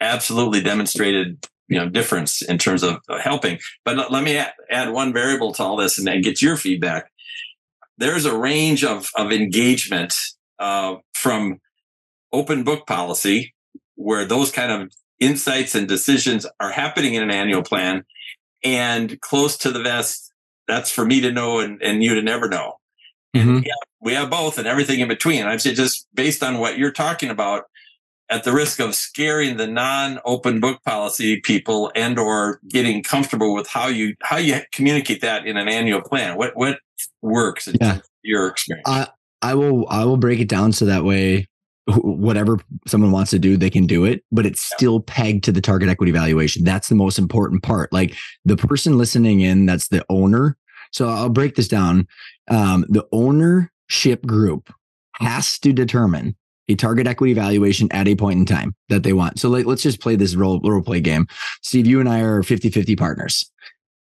[0.00, 3.58] absolutely demonstrated you know difference in terms of helping.
[3.84, 7.10] But let me add one variable to all this and then get your feedback.
[7.96, 10.14] There's a range of of engagement
[10.58, 11.60] uh, from
[12.32, 13.54] open book policy
[13.94, 18.04] where those kind of insights and decisions are happening in an annual plan
[18.62, 20.32] and close to the vest
[20.66, 22.78] that's for me to know and, and you to never know
[23.34, 23.54] Mm-hmm.
[23.54, 25.44] We, have, we, have, both and everything in between.
[25.44, 27.64] I'd say just based on what you're talking about,
[28.30, 33.68] at the risk of scaring the non-open book policy people and or getting comfortable with
[33.68, 36.38] how you how you communicate that in an annual plan.
[36.38, 36.78] What what
[37.20, 37.98] works in yeah.
[38.22, 38.88] your experience?
[38.88, 39.08] I
[39.42, 41.48] I will I will break it down so that way
[41.86, 45.60] whatever someone wants to do, they can do it, but it's still pegged to the
[45.60, 46.64] target equity valuation.
[46.64, 47.92] That's the most important part.
[47.92, 48.14] Like
[48.44, 50.56] the person listening in, that's the owner.
[50.92, 52.06] So I'll break this down
[52.48, 54.72] um, the ownership group
[55.20, 56.36] has to determine
[56.68, 59.38] a target equity valuation at a point in time that they want.
[59.38, 61.26] So like, let's just play this role, role play game.
[61.62, 63.50] Steve, you and I are 50 50 partners.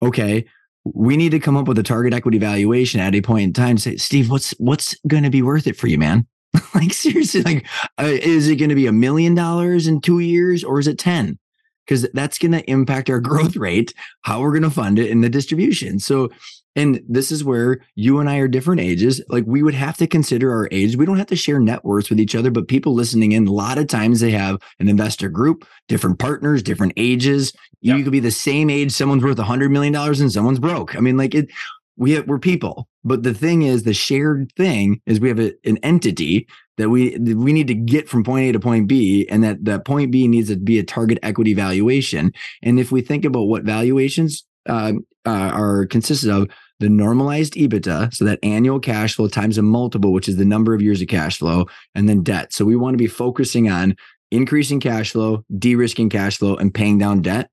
[0.01, 0.45] Okay.
[0.85, 3.77] We need to come up with a target equity valuation at a point in time.
[3.77, 6.27] Say, Steve, what's what's going to be worth it for you, man?
[6.75, 7.65] like seriously, like,
[7.99, 10.99] uh, is it going to be a million dollars in two years or is it
[10.99, 11.37] ten?
[11.85, 15.23] because that's going to impact our growth rate, how we're going to fund it, and
[15.23, 15.99] the distribution.
[15.99, 16.29] So,
[16.75, 19.21] and this is where you and I are different ages.
[19.29, 20.95] Like we would have to consider our age.
[20.95, 23.51] We don't have to share net worths with each other, but people listening in, a
[23.51, 27.53] lot of times they have an investor group, different partners, different ages.
[27.81, 27.97] Yep.
[27.97, 28.91] You could be the same age.
[28.91, 30.95] Someone's worth a hundred million dollars and someone's broke.
[30.95, 31.49] I mean, like it,
[31.97, 32.87] we have, we're people.
[33.03, 37.17] But the thing is, the shared thing is we have a, an entity that we
[37.19, 40.27] we need to get from point A to point B, and that that point B
[40.27, 42.31] needs to be a target equity valuation.
[42.61, 44.93] And if we think about what valuations uh,
[45.25, 50.11] uh, are consisted of, the normalized EBITDA, so that annual cash flow times a multiple,
[50.11, 51.65] which is the number of years of cash flow,
[51.95, 52.51] and then debt.
[52.51, 53.95] So we want to be focusing on
[54.31, 57.49] increasing cash flow, de-risking cash flow, and paying down debt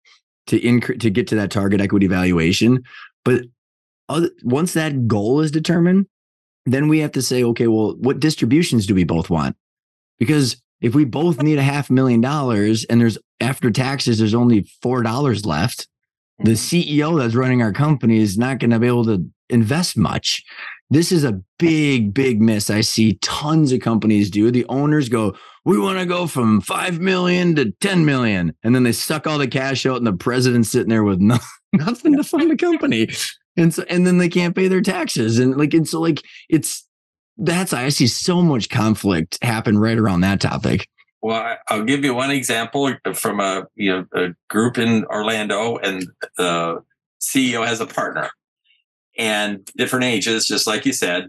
[0.46, 2.82] to increase to get to that target equity valuation.
[3.24, 3.42] But
[4.10, 6.06] other, once that goal is determined,
[6.66, 9.56] then we have to say, okay, well, what distributions do we both want?
[10.18, 14.66] Because if we both need a half million dollars and there's after taxes, there's only
[14.82, 15.88] four dollars left,
[16.38, 17.02] the mm-hmm.
[17.02, 20.42] CEO that's running our company is not going to be able to invest much.
[20.88, 22.68] This is a big, big miss.
[22.68, 24.50] I see tons of companies do.
[24.50, 28.54] The owners go, we want to go from 5 million to 10 million.
[28.64, 31.38] And then they suck all the cash out, and the president's sitting there with no,
[31.72, 33.08] nothing to fund the company
[33.56, 36.86] and so and then they can't pay their taxes and like and so like it's
[37.40, 40.86] that's I see so much conflict happen right around that topic.
[41.22, 45.76] Well, I'll give you one example uh, from a you know a group in Orlando,
[45.76, 46.82] and the
[47.20, 48.30] CEO has a partner,
[49.18, 51.28] and different ages, just like you said,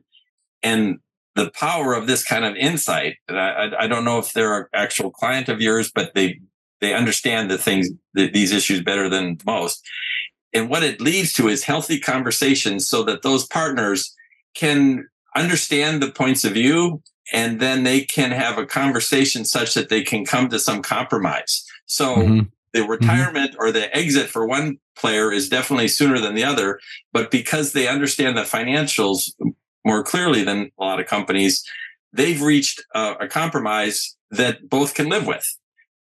[0.64, 1.00] and
[1.36, 3.16] the power of this kind of insight.
[3.28, 6.40] And I, I don't know if they're an actual client of yours, but they
[6.80, 9.86] they understand the things these issues better than most.
[10.54, 14.16] And what it leads to is healthy conversations so that those partners
[14.54, 19.90] can understand the points of view and then they can have a conversation such that
[19.90, 21.66] they can come to some compromise.
[21.86, 22.40] So mm-hmm.
[22.74, 22.92] the mm-hmm.
[22.92, 23.62] retirement mm-hmm.
[23.62, 26.80] or the exit for one player is definitely sooner than the other,
[27.14, 29.32] but because they understand the financials
[29.86, 31.66] more clearly than a lot of companies,
[32.14, 35.58] they've reached a, a compromise that both can live with.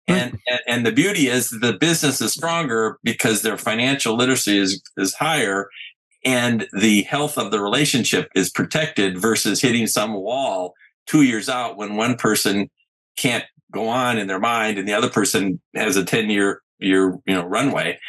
[0.08, 0.38] And,
[0.68, 5.70] and the beauty is the business is stronger because their financial literacy is is higher
[6.24, 10.74] and the health of the relationship is protected versus hitting some wall
[11.08, 12.70] two years out when one person
[13.18, 17.18] can't go on in their mind and the other person has a 10 year year
[17.26, 18.00] you know runway.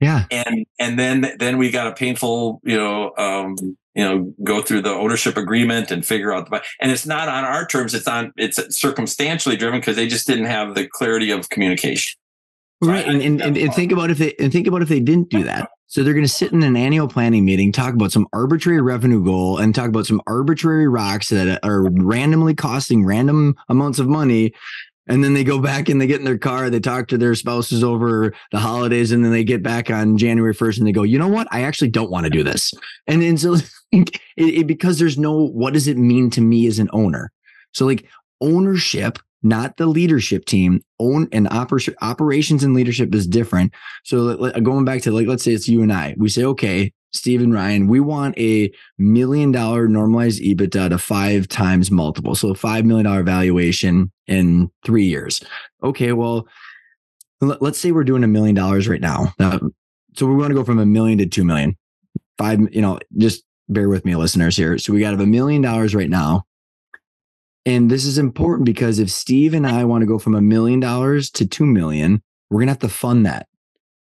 [0.00, 0.24] Yeah.
[0.30, 3.56] And and then then we got a painful you know um
[3.94, 7.44] you know go through the ownership agreement and figure out the and it's not on
[7.44, 11.48] our terms it's on it's circumstantially driven because they just didn't have the clarity of
[11.50, 12.18] communication.
[12.80, 15.30] Right and, and, and, and think about if they and think about if they didn't
[15.30, 15.68] do that.
[15.92, 19.22] So they're going to sit in an annual planning meeting talk about some arbitrary revenue
[19.22, 24.54] goal and talk about some arbitrary rocks that are randomly costing random amounts of money
[25.08, 27.34] and then they go back and they get in their car, they talk to their
[27.34, 31.02] spouses over the holidays, and then they get back on January 1st and they go,
[31.02, 31.48] you know what?
[31.50, 32.72] I actually don't want to do this.
[33.06, 33.54] And, and so
[33.92, 37.32] it, it, because there's no, what does it mean to me as an owner?
[37.72, 38.06] So like
[38.40, 43.72] ownership, not the leadership team, own and oper- operations and leadership is different.
[44.04, 47.42] So going back to like, let's say it's you and I, we say, okay, Steve
[47.42, 52.34] and Ryan, we want a million dollar normalized EBITDA to five times multiple.
[52.34, 55.42] So a $5 million valuation in three years.
[55.82, 56.48] Okay, well,
[57.40, 59.34] let's say we're doing a million dollars right now.
[60.14, 61.76] So we want to go from a million to 2 million.
[62.38, 64.78] Five, you know, just bear with me, listeners here.
[64.78, 66.44] So we got a million dollars right now.
[67.64, 70.80] And this is important because if Steve and I want to go from a million
[70.80, 73.46] dollars to 2 million, we're going to have to fund that.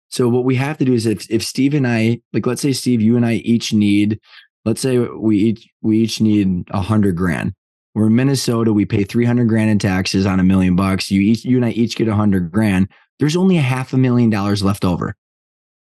[0.10, 2.74] So what we have to do is if, if Steve and I, like, let's say
[2.74, 4.20] Steve, you and I each need,
[4.66, 7.54] let's say we each, we each need a hundred grand.
[7.96, 8.74] We're in Minnesota.
[8.74, 11.12] We pay 300 grand in taxes on a million bucks.
[11.12, 12.90] You each, you and I each get a hundred grand.
[13.20, 15.16] There's only a half a million dollars left over.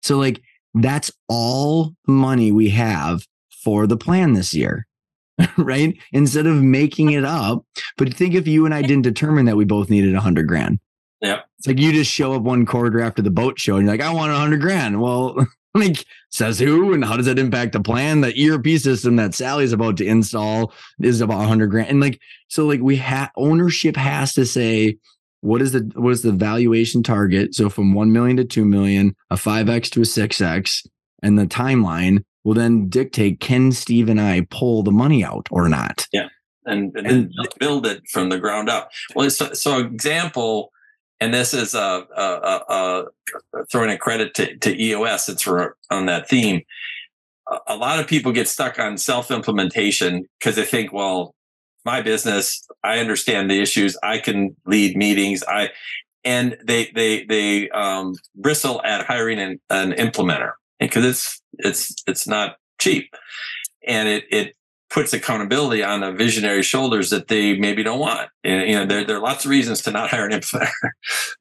[0.02, 0.42] So like
[0.74, 3.26] that's all money we have
[3.64, 4.86] for the plan this year.
[5.58, 5.98] right?
[6.12, 7.66] Instead of making it up.
[7.98, 10.80] But think if you and I didn't determine that we both needed a hundred grand.
[11.24, 11.42] Yeah.
[11.58, 14.06] It's like you just show up one quarter after the boat show and you're like,
[14.06, 15.02] I want a hundred grand.
[15.02, 18.22] Well, like says who and how does that impact the plan?
[18.22, 21.90] The ERP system that Sally's about to install is about a hundred grand.
[21.90, 22.20] And like,
[22.50, 24.98] so like we have ownership has to say,
[25.40, 27.56] what is the what is the valuation target?
[27.56, 30.84] So from one million to two million, a five X to a six X,
[31.22, 35.70] and the timeline will then dictate can Steve and I pull the money out or
[35.70, 36.08] not?
[36.12, 36.28] Yeah.
[36.66, 38.90] And, and, and build it from the ground up.
[39.16, 40.72] Well, so, so example,
[41.24, 43.04] and this is uh, uh, uh,
[43.72, 45.30] throwing a credit to, to EOS.
[45.30, 46.64] It's for, on that theme.
[47.68, 51.34] A lot of people get stuck on self implementation because they think, well,
[51.86, 55.70] my business, I understand the issues, I can lead meetings, I,
[56.26, 62.28] and they they they um, bristle at hiring an, an implementer because it's it's it's
[62.28, 63.14] not cheap,
[63.88, 64.56] and it it
[64.94, 68.30] puts accountability on a visionary shoulders that they maybe don't want.
[68.44, 70.92] And you know, there there are lots of reasons to not hire an implementer,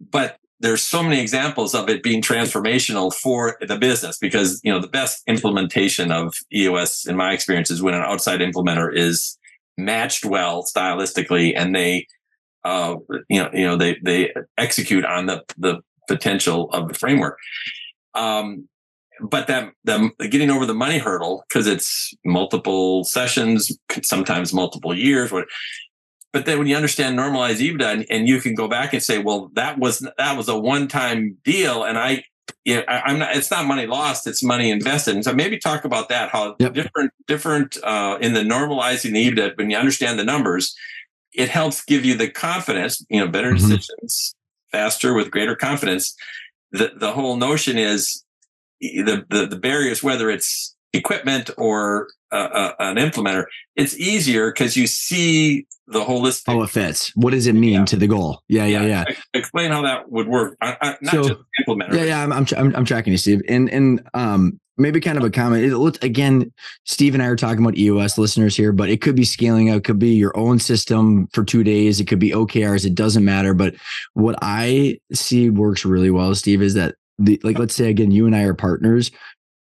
[0.01, 4.81] but there's so many examples of it being transformational for the business because you know
[4.81, 9.39] the best implementation of EOS in my experience is when an outside implementer is
[9.77, 12.07] matched well stylistically and they
[12.65, 12.97] uh,
[13.29, 17.39] you know, you know, they they execute on the the potential of the framework.
[18.15, 18.69] Um,
[19.21, 25.31] but that the getting over the money hurdle because it's multiple sessions, sometimes multiple years.
[25.31, 25.47] What,
[26.33, 29.19] but then when you understand normalized EBITDA and, and you can go back and say,
[29.19, 32.25] well, that was that was a one time deal, and I
[32.65, 33.37] yeah, I, am not.
[33.37, 35.15] It's not money lost; it's money invested.
[35.15, 36.31] And so maybe talk about that.
[36.31, 36.75] How yep.
[36.75, 40.75] different, different uh, in the normalizing the EBITDA when you understand the numbers
[41.33, 43.69] it helps give you the confidence, you know, better mm-hmm.
[43.69, 44.35] decisions
[44.71, 46.15] faster with greater confidence.
[46.73, 48.25] The, the whole notion is
[48.83, 53.45] the, the, the barriers, whether it's equipment or uh, uh, an implementer,
[53.77, 56.45] it's easier because you see the holistic.
[56.49, 57.13] Oh, it fits.
[57.15, 57.85] What does it mean yeah.
[57.87, 58.43] to the goal?
[58.49, 59.05] Yeah, yeah, yeah.
[59.09, 59.15] yeah.
[59.35, 60.57] Explain how that would work.
[60.61, 61.95] I, I, not so, just implementer.
[61.95, 62.23] Yeah, yeah.
[62.23, 63.43] I'm, I'm, I'm tracking you, Steve.
[63.49, 65.65] And and um, maybe kind of a comment.
[65.65, 66.53] It, again,
[66.85, 69.79] Steve and I are talking about EOS listeners here, but it could be Scaling Up.
[69.79, 72.01] It could be your own system for two days.
[72.01, 72.85] It could be OKRs.
[72.85, 73.55] It doesn't matter.
[73.55, 73.75] But
[74.15, 78.27] what I see works really well, Steve, is that the like let's say again, you
[78.27, 79.11] and I are partners.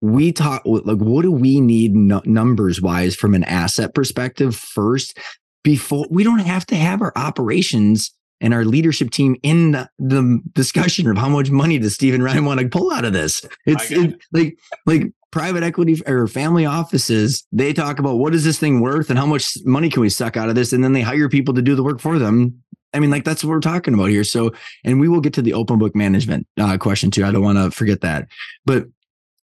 [0.01, 5.17] We talk like what do we need numbers wise from an asset perspective first
[5.63, 10.39] before we don't have to have our operations and our leadership team in the, the
[10.53, 13.43] discussion of how much money does Stephen Ryan want to pull out of this.
[13.65, 17.45] It's it, like like private equity or family offices.
[17.51, 20.37] They talk about what is this thing worth and how much money can we suck
[20.37, 22.61] out of this, and then they hire people to do the work for them.
[22.93, 24.23] I mean, like that's what we're talking about here.
[24.23, 24.53] So,
[24.85, 27.25] and we will get to the open book management uh, question too.
[27.25, 28.27] I don't want to forget that.
[28.65, 28.85] But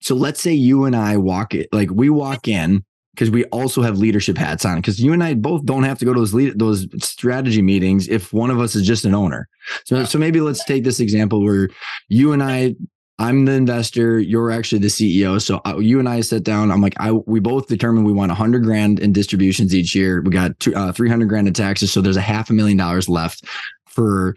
[0.01, 2.83] so let's say you and I walk it, like we walk in
[3.13, 6.05] because we also have leadership hats on because you and I both don't have to
[6.05, 9.47] go to those lead, those strategy meetings if one of us is just an owner.
[9.85, 11.69] So so maybe let's take this example where
[12.09, 12.75] you and I
[13.19, 15.41] I'm the investor, you're actually the CEO.
[15.41, 16.71] So uh, you and I sit down.
[16.71, 20.21] I'm like, I we both determined we want 100 grand in distributions each year.
[20.21, 23.07] We got two, uh, 300 grand in taxes, so there's a half a million dollars
[23.07, 23.45] left
[23.87, 24.35] for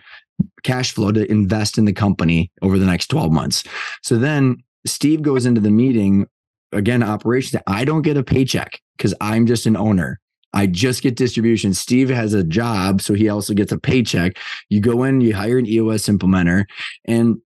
[0.63, 3.65] cash flow to invest in the company over the next 12 months.
[4.03, 6.27] So then Steve goes into the meeting
[6.73, 10.21] again, operations, I don't get a paycheck because I'm just an owner.
[10.53, 11.75] I just get distribution.
[11.75, 14.39] Steve has a job, so he also gets a paycheck.
[14.71, 16.65] You go in, you hire an EOS implementer.
[17.05, 17.37] And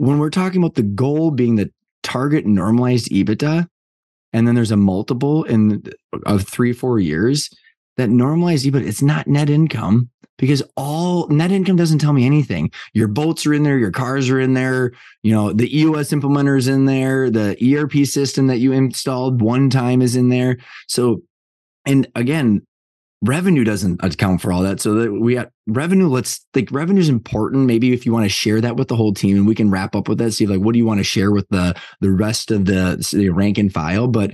[0.00, 1.70] when we're talking about the goal being the
[2.02, 3.68] target normalized EBITDA,
[4.32, 5.82] and then there's a multiple in
[6.24, 7.50] of three, four years,
[7.98, 12.70] that normalized EBITDA, it's not net income because all net income doesn't tell me anything.
[12.94, 14.92] Your boats are in there, your cars are in there,
[15.22, 19.68] you know, the EOS implementer is in there, the ERP system that you installed one
[19.68, 20.56] time is in there.
[20.88, 21.20] So,
[21.84, 22.66] and again,
[23.22, 24.80] revenue doesn't account for all that.
[24.80, 27.66] So that we got revenue, let's think revenue is important.
[27.66, 29.94] Maybe if you want to share that with the whole team and we can wrap
[29.94, 32.50] up with that, see like what do you want to share with the the rest
[32.50, 34.08] of the, the rank and file.
[34.08, 34.32] But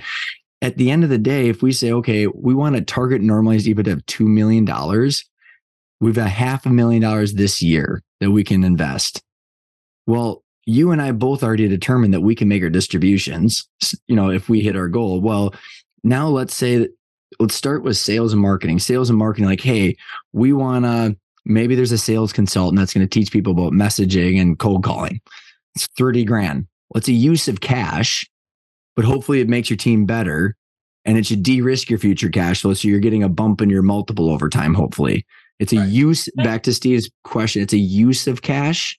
[0.62, 3.66] at the end of the day, if we say, okay, we want to target normalized
[3.66, 4.64] EBITDA of $2 million,
[6.01, 9.22] we've got half a million dollars this year that we can invest.
[10.07, 13.68] Well, you and I both already determined that we can make our distributions,
[14.07, 15.20] you know, if we hit our goal.
[15.20, 15.55] Well,
[16.03, 16.91] now let's say that,
[17.39, 18.79] let's start with sales and marketing.
[18.79, 19.97] Sales and marketing, like, hey,
[20.33, 24.41] we want to, maybe there's a sales consultant that's going to teach people about messaging
[24.41, 25.20] and cold calling.
[25.74, 26.66] It's 30 grand.
[26.89, 28.29] Well, it's a use of cash,
[28.95, 30.57] but hopefully it makes your team better
[31.05, 32.74] and it should de-risk your future cash flow.
[32.74, 35.24] So you're getting a bump in your multiple over time, hopefully.
[35.59, 35.89] It's a right.
[35.89, 37.62] use back to Steve's question.
[37.62, 38.99] It's a use of cash.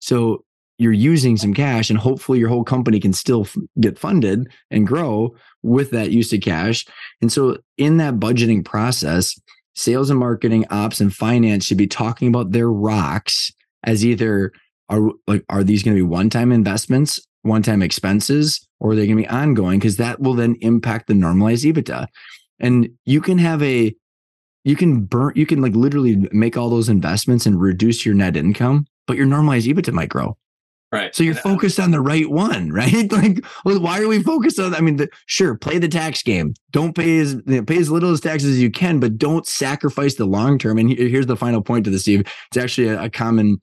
[0.00, 0.44] So
[0.78, 4.86] you're using some cash and hopefully your whole company can still f- get funded and
[4.86, 6.86] grow with that use of cash.
[7.20, 9.38] And so in that budgeting process,
[9.74, 13.52] sales and marketing, ops and finance should be talking about their rocks
[13.84, 14.52] as either
[14.88, 19.18] are like are these going to be one-time investments, one-time expenses, or are they going
[19.18, 19.78] to be ongoing?
[19.78, 22.06] Because that will then impact the normalized EBITDA.
[22.60, 23.94] And you can have a
[24.64, 28.36] you can burn you can like literally make all those investments and reduce your net
[28.36, 30.36] income but your normalized ebitda might grow
[30.92, 34.08] right so you're and, uh, focused on the right one right like well, why are
[34.08, 37.42] we focused on i mean the, sure play the tax game don't pay as you
[37.46, 40.78] know, pay as little as taxes as you can but don't sacrifice the long term
[40.78, 43.58] and here's the final point to the steve it's actually a, a common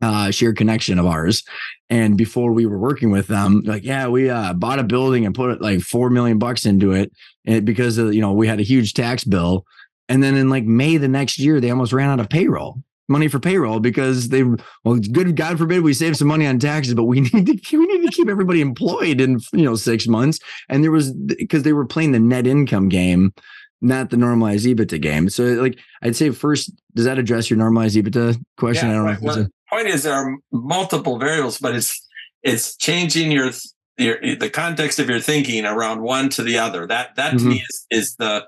[0.00, 1.42] uh, shared connection of ours.
[1.90, 5.34] And before we were working with them, like, yeah, we uh, bought a building and
[5.34, 7.10] put like four million bucks into it,
[7.46, 9.64] and because of, you know we had a huge tax bill.
[10.10, 12.82] And then in like May the next year, they almost ran out of payroll.
[13.08, 14.42] Money for payroll because they
[14.84, 17.86] well good god forbid we save some money on taxes but we need to we
[17.86, 20.38] need to keep everybody employed in you know six months
[20.68, 23.32] and there was because they were playing the net income game
[23.80, 27.96] not the normalized ebitda game so like i'd say first does that address your normalized
[27.96, 29.22] ebitda question Yeah, i don't right.
[29.22, 32.06] know Well, point is there are multiple variables, but it's
[32.42, 33.50] it's changing your
[33.98, 36.86] your the context of your thinking around one to the other.
[36.86, 37.48] That that to Mm-hmm.
[37.50, 38.46] me is is the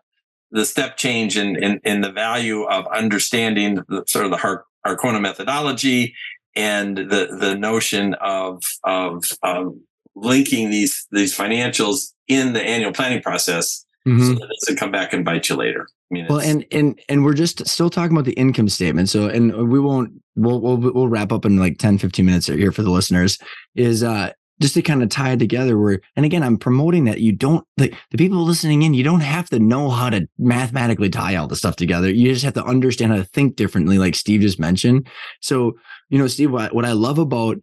[0.53, 4.65] the step change in in, in the value of understanding the, sort of the Har-
[4.87, 6.15] Arkona methodology
[6.57, 9.75] and the the notion of of of
[10.17, 14.21] linking these these financials in the annual planning process a, Mhm.
[14.27, 15.87] so that it doesn't come back and bite you later.
[16.11, 19.09] I mean, Well, and and and we're just still talking about the income statement.
[19.11, 22.73] So, and we won't we'll we'll we'll wrap up in like 10 15 minutes here
[22.73, 23.39] for the listeners
[23.77, 27.21] is uh just to kind of tie it together where and again i'm promoting that
[27.21, 31.09] you don't the, the people listening in you don't have to know how to mathematically
[31.09, 32.11] tie all the stuff together.
[32.11, 35.09] You just have to understand how to think differently like steve just mentioned.
[35.41, 35.77] So
[36.09, 37.59] you know steve what, what i love about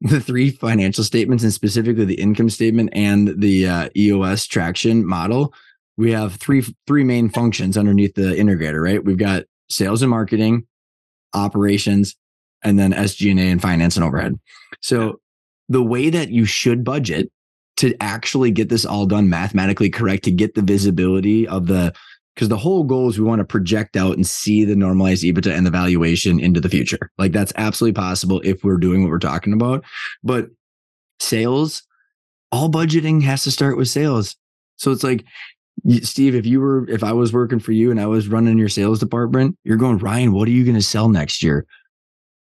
[0.00, 5.54] the three financial statements and specifically the income statement and the uh, eos traction model
[5.96, 9.04] we have three three main functions underneath the integrator right?
[9.04, 10.66] We've got sales and marketing
[11.34, 12.16] operations
[12.62, 14.38] and then sg&a and finance and overhead.
[14.80, 15.20] So
[15.68, 17.30] the way that you should budget
[17.78, 21.92] to actually get this all done mathematically correct to get the visibility of the
[22.34, 25.54] because the whole goal is we want to project out and see the normalized EBITDA
[25.54, 27.10] and the valuation into the future.
[27.18, 29.84] Like that's absolutely possible if we're doing what we're talking about.
[30.22, 30.46] But
[31.20, 31.82] sales,
[32.50, 34.36] all budgeting has to start with sales.
[34.76, 35.24] So it's like,
[36.00, 38.68] Steve, if you were, if I was working for you and I was running your
[38.68, 41.66] sales department, you're going, Ryan, what are you going to sell next year?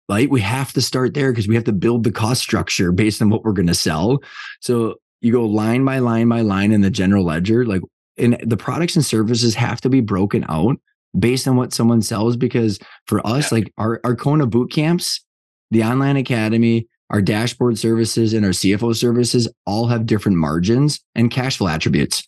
[0.09, 3.21] Like we have to start there because we have to build the cost structure based
[3.21, 4.21] on what we're going to sell.
[4.61, 7.83] So you go line by line by line in the general ledger, like,
[8.17, 10.77] and the products and services have to be broken out
[11.19, 12.37] based on what someone sells.
[12.37, 15.25] Because for us, like our, Arkona boot camps,
[15.71, 21.31] the online academy, our dashboard services and our CFO services all have different margins and
[21.31, 22.27] cash flow attributes.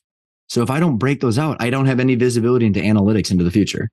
[0.48, 3.44] So if I don't break those out, I don't have any visibility into analytics into
[3.44, 3.88] the future.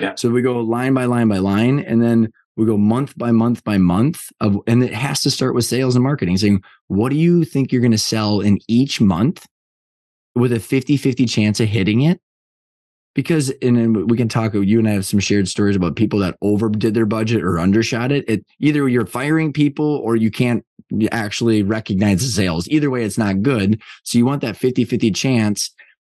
[0.00, 0.14] Yeah.
[0.16, 3.64] So we go line by line by line, and then we go month by month
[3.64, 7.16] by month of, and it has to start with sales and marketing saying, what do
[7.16, 9.46] you think you're going to sell in each month
[10.34, 12.20] with a 50 50 chance of hitting it?
[13.14, 16.18] Because, and then we can talk, you and I have some shared stories about people
[16.20, 18.24] that overdid their budget or undershot it.
[18.26, 20.64] It either you're firing people or you can't
[21.10, 22.68] actually recognize the sales.
[22.68, 23.80] Either way, it's not good.
[24.02, 25.70] So you want that 50 50 chance,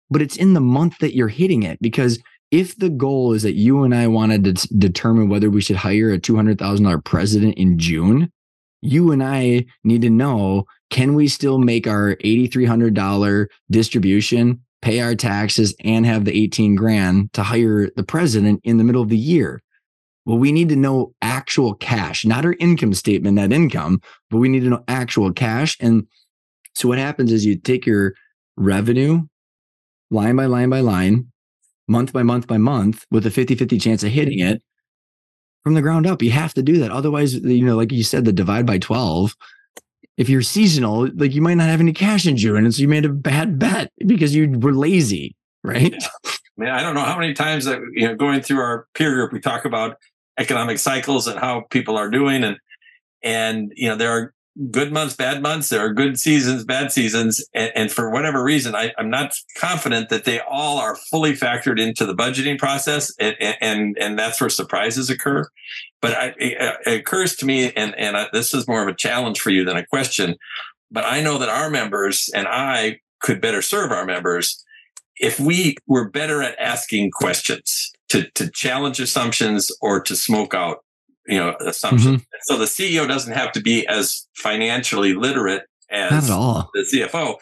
[0.09, 2.19] but it's in the month that you're hitting it because
[2.55, 6.13] if the goal is that you and I wanted to determine whether we should hire
[6.13, 8.31] a $200,000 president in June,
[8.81, 15.15] you and I need to know can we still make our $8,300 distribution, pay our
[15.15, 19.17] taxes, and have the 18 grand to hire the president in the middle of the
[19.17, 19.61] year?
[20.25, 23.99] Well, we need to know actual cash, not our income statement, net income,
[24.29, 25.75] but we need to know actual cash.
[25.81, 26.07] And
[26.73, 28.13] so what happens is you take your
[28.55, 29.23] revenue
[30.09, 31.33] line by line by line,
[31.87, 34.61] month by month by month, with a 50 50 chance of hitting it
[35.63, 36.21] from the ground up.
[36.21, 36.91] You have to do that.
[36.91, 39.35] Otherwise, you know, like you said, the divide by 12.
[40.17, 42.63] If you're seasonal, like you might not have any cash in June.
[42.63, 45.93] And so you made a bad bet because you were lazy, right?
[46.25, 49.13] I mean, I don't know how many times that you know going through our peer
[49.13, 49.97] group we talk about
[50.39, 52.57] economic cycles and how people are doing and
[53.23, 54.33] and you know there are
[54.71, 58.75] good months, bad months, there are good seasons, bad seasons, and, and for whatever reason,
[58.75, 63.35] I, I'm not confident that they all are fully factored into the budgeting process, and
[63.61, 65.45] and and that's where surprises occur.
[66.01, 68.95] But I, it, it occurs to me, and and I, this is more of a
[68.95, 70.35] challenge for you than a question.
[70.91, 74.63] But I know that our members and I could better serve our members
[75.17, 80.84] if we were better at asking questions to, to challenge assumptions or to smoke out
[81.27, 82.25] you know assumptions Mhm.
[82.43, 86.27] so the ceo doesn't have to be as financially literate as
[86.73, 87.37] the cfo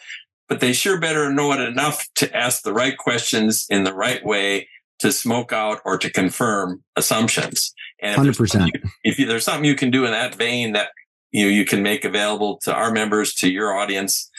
[0.48, 4.24] but they sure better know it enough to ask the right questions in the right
[4.24, 4.68] way
[5.00, 8.50] to smoke out or to confirm assumptions and if there's 100%.
[8.52, 10.88] something you- if you, there's something you can do in that vein that
[11.32, 14.30] you know, you can make available to our members to your audience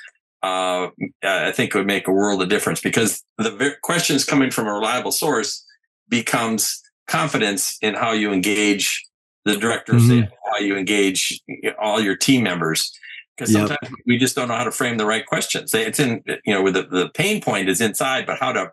[0.43, 0.89] uh,
[1.23, 4.67] I think it would make a world of difference because the ver- questions coming from
[4.67, 5.65] a reliable source
[6.07, 9.03] becomes confidence in how you engage
[9.45, 10.07] the director Mhm.
[10.07, 11.39] sales, how you engage
[11.79, 12.91] all your team members.
[13.37, 13.67] Because Yep.
[13.67, 15.73] sometimes we just don't know how to frame the right questions.
[15.73, 18.71] It's in, you know, with the, the pain point is inside, but how to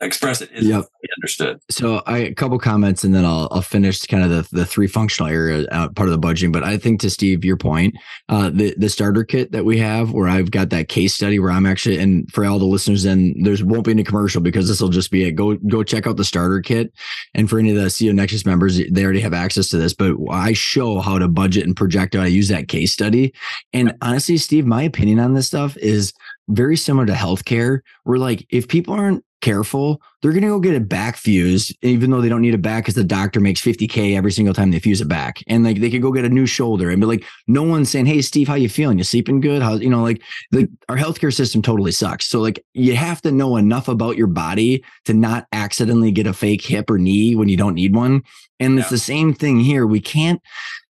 [0.00, 0.84] express it isn't Yep.
[1.18, 1.60] understood.
[1.70, 4.86] So I a couple comments and then I'll I'll finish kind of the, the three
[4.86, 6.52] functional area uh, part of the budgeting.
[6.52, 7.96] But I think to Steve, your point,
[8.28, 11.50] uh, the the starter kit that we have, where I've got that case study where
[11.50, 14.80] I'm actually and for all the listeners, and there's won't be any commercial because this
[14.80, 16.92] will just be a go go check out the starter kit.
[17.34, 19.94] And for any of the CEO Nexus members, they already have access to this.
[19.94, 22.22] But I show how to budget and project out.
[22.22, 23.32] I use that case study.
[23.72, 26.12] And honestly, Steve, my opinion on this stuff is
[26.48, 27.80] very similar to healthcare.
[28.04, 32.10] Where like if people aren't careful, they're going to go get it back fused, even
[32.10, 34.78] though they don't need it back because the doctor makes 50K every single time they
[34.78, 35.42] fuse it back.
[35.46, 38.06] And like they could go get a new shoulder and be like, no one's saying,
[38.06, 38.98] Hey, Steve, how you feeling?
[38.98, 39.62] You sleeping good?
[39.62, 42.26] How, you know, like the, our healthcare system totally sucks.
[42.26, 46.32] So like you have to know enough about your body to not accidentally get a
[46.32, 48.22] fake hip or knee when you don't need one.
[48.60, 49.86] And it's the same thing here.
[49.86, 50.42] We can't,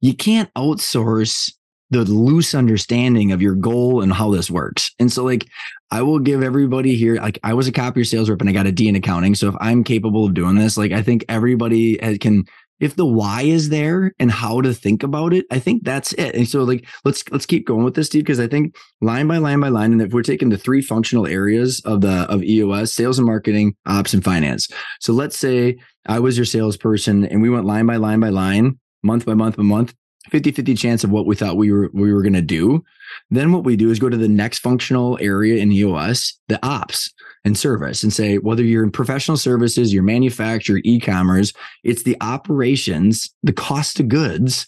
[0.01, 1.54] you can't outsource
[1.93, 4.91] the loose understanding of your goal and how this works.
[4.99, 5.47] And so like
[5.91, 8.65] I will give everybody here, like I was a copier sales rep and I got
[8.65, 9.35] a D in accounting.
[9.35, 12.45] So if I'm capable of doing this, like I think everybody can,
[12.79, 16.35] if the why is there and how to think about it, I think that's it.
[16.35, 19.37] And so like let's let's keep going with this, Steve, because I think line by
[19.37, 22.91] line by line, and if we're taking the three functional areas of the of EOS,
[22.91, 24.67] sales and marketing, ops, and finance.
[24.99, 25.77] So let's say
[26.07, 29.55] I was your salesperson and we went line by line by line, month by month
[29.55, 29.93] by month,
[30.32, 32.84] 50-50 chance of what we thought we were we were going to do.
[33.30, 37.13] Then what we do is go to the next functional area in EOS, the ops
[37.43, 41.53] and service, and say whether you're in professional services, your manufacturer, e-commerce,
[41.84, 44.67] it's the operations, the cost of goods.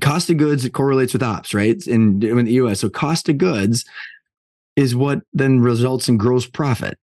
[0.00, 1.84] Cost of goods correlates with ops, right?
[1.86, 3.84] In, in the us So cost of goods
[4.76, 6.98] is what then results in gross profit.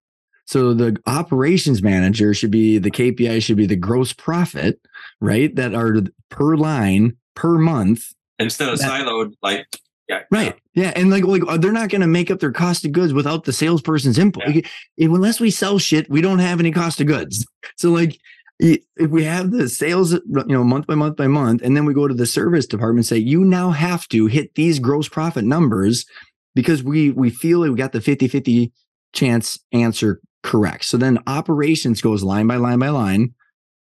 [0.46, 4.80] So the operations manager should be the KPI should be the gross profit,
[5.20, 5.54] right?
[5.54, 6.00] That are
[6.30, 8.02] per line per month
[8.40, 9.66] Instead of That- siloed, like
[10.08, 10.54] yeah, Right.
[10.74, 10.92] Yeah.
[10.96, 13.44] And like, like uh, they're not going to make up their cost of goods without
[13.44, 14.42] the salesperson's input.
[14.46, 14.54] Yeah.
[14.54, 14.66] Like,
[14.98, 17.46] unless we sell shit, we don't have any cost of goods.
[17.76, 18.18] So like,
[18.58, 21.92] if we have the sales, you know, month by month by month, and then we
[21.94, 25.44] go to the service department, and say you now have to hit these gross profit
[25.44, 26.06] numbers
[26.54, 28.72] because we we feel like we got the 50-50
[29.12, 30.86] chance answer correct.
[30.86, 33.34] So then operations goes line by line by line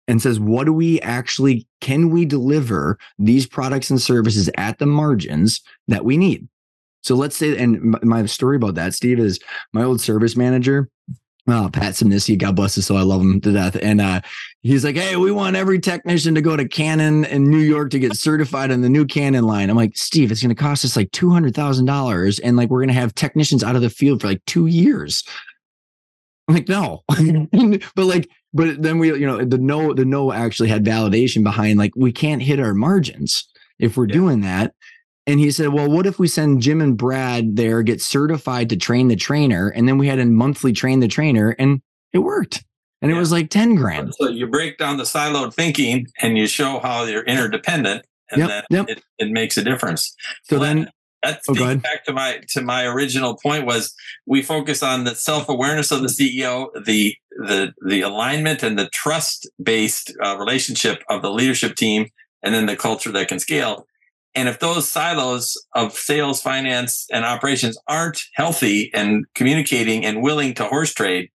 [0.09, 4.87] and says, what do we actually can we deliver these products and services at the
[4.87, 6.49] margins that we need?
[7.01, 9.39] So let's say, and my story about that, Steve, is
[9.71, 10.89] my old service manager,
[11.47, 13.77] uh, Pat Simnisky, God bless his soul, I love him to death.
[13.81, 14.21] And uh,
[14.63, 17.99] he's like, hey, we want every technician to go to Canon in New York to
[17.99, 19.69] get certified on the new Canon line.
[19.69, 22.39] I'm like, Steve, it's going to cost us like $200,000.
[22.43, 25.23] And like, we're going to have technicians out of the field for like two years.
[26.47, 27.03] I'm like, no,
[27.95, 31.77] but like, but then we, you know, the no, the no actually had validation behind
[31.77, 33.47] like, we can't hit our margins
[33.79, 34.13] if we're Yeah.
[34.13, 34.73] doing that.
[35.27, 38.75] And he said, well, what if we send Jim and Brad there, get certified to
[38.77, 39.67] train the trainer?
[39.69, 41.81] And then we had a monthly train the trainer and
[42.13, 42.63] it worked.
[43.01, 44.13] And it was like 10 grand.
[44.15, 48.49] So you break down the siloed thinking and you show how you're interdependent, and Yep,
[48.49, 48.89] then yep.
[48.89, 50.13] It, it makes a difference.
[50.43, 50.89] So Well, then,
[51.23, 53.93] That Oh, back to my to my original point was
[54.25, 58.89] we focus on the self awareness of the CEO, the the the alignment and the
[58.89, 62.07] trust based uh, relationship of the leadership team,
[62.43, 63.85] and then the culture that can scale.
[64.35, 70.53] And if those silos of sales, finance, and operations aren't healthy and communicating and willing
[70.55, 71.29] to horse trade,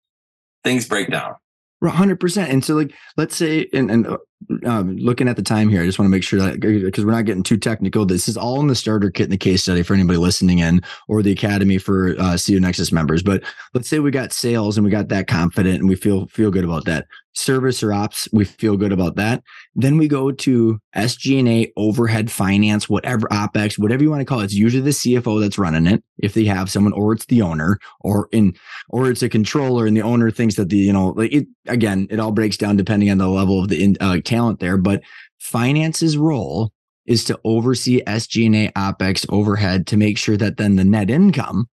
[0.62, 1.34] things break down.
[1.82, 2.48] 100%.
[2.48, 4.18] And so, like, let's say, and, and uh,
[4.64, 7.12] um, looking at the time here, I just want to make sure that because we're
[7.12, 9.82] not getting too technical, this is all in the starter kit in the case study
[9.82, 13.22] for anybody listening in or the academy for uh, CEO Nexus members.
[13.22, 13.42] But
[13.74, 16.64] let's say we got sales and we got that confident and we feel feel good
[16.64, 17.06] about that.
[17.34, 19.42] Service or ops, we feel good about that.
[19.74, 24.44] Then we go to SG&A, overhead, finance, whatever OpEx, whatever you want to call it.
[24.44, 27.78] It's usually the CFO that's running it, if they have someone, or it's the owner,
[28.00, 28.54] or in
[28.90, 32.06] or it's a controller and the owner thinks that the you know like it again
[32.10, 35.02] it all breaks down depending on the level of the in, uh, talent there but
[35.38, 36.72] finance's role
[37.06, 41.66] is to oversee sg&a opex overhead to make sure that then the net income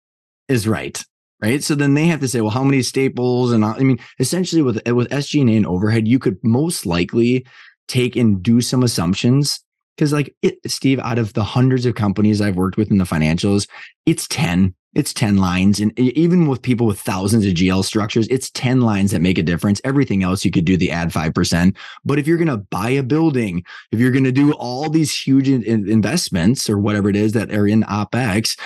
[0.47, 1.03] is right
[1.41, 1.63] right?
[1.63, 4.61] So then they have to say well how many staples and uh, i mean essentially
[4.61, 7.45] with with sg&a and overhead you could most likely
[7.87, 9.63] take and do some assumptions
[9.95, 13.05] because like it, steve out of the hundreds of companies i've worked with in the
[13.05, 13.67] financials
[14.05, 18.49] it's 10 it's 10 lines and even with people with thousands of gl structures it's
[18.51, 19.79] 10 lines that make a difference.
[19.83, 23.03] Everything else you could do the add 5% but if you're going to buy a
[23.03, 27.15] building if you're going to do all these huge in- in- investments or whatever it
[27.15, 28.57] is that are in opex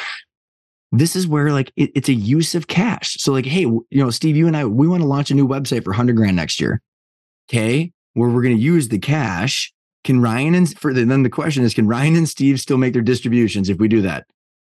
[0.91, 3.15] this is where like it- it's a use of cash.
[3.19, 5.47] So like hey you know steve you and i we want to launch a new
[5.47, 6.81] website for 100 grand next year.
[7.49, 9.73] Okay where we're going to use the cash.
[10.03, 12.93] Can ryan and for the, then the question is can ryan and steve still make
[12.93, 14.25] their distributions if we do that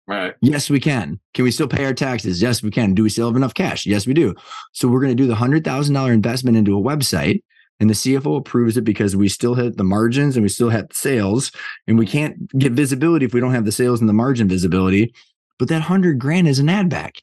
[0.05, 0.33] Right.
[0.41, 1.19] Yes, we can.
[1.33, 2.41] Can we still pay our taxes?
[2.41, 2.93] Yes, we can.
[2.93, 3.85] Do we still have enough cash?
[3.85, 4.35] Yes, we do.
[4.73, 7.41] So we're going to do the hundred thousand dollar investment into a website,
[7.79, 10.87] and the CFO approves it because we still hit the margins and we still have
[10.91, 11.51] sales,
[11.87, 15.13] and we can't get visibility if we don't have the sales and the margin visibility.
[15.57, 17.21] But that hundred grand is an ad back.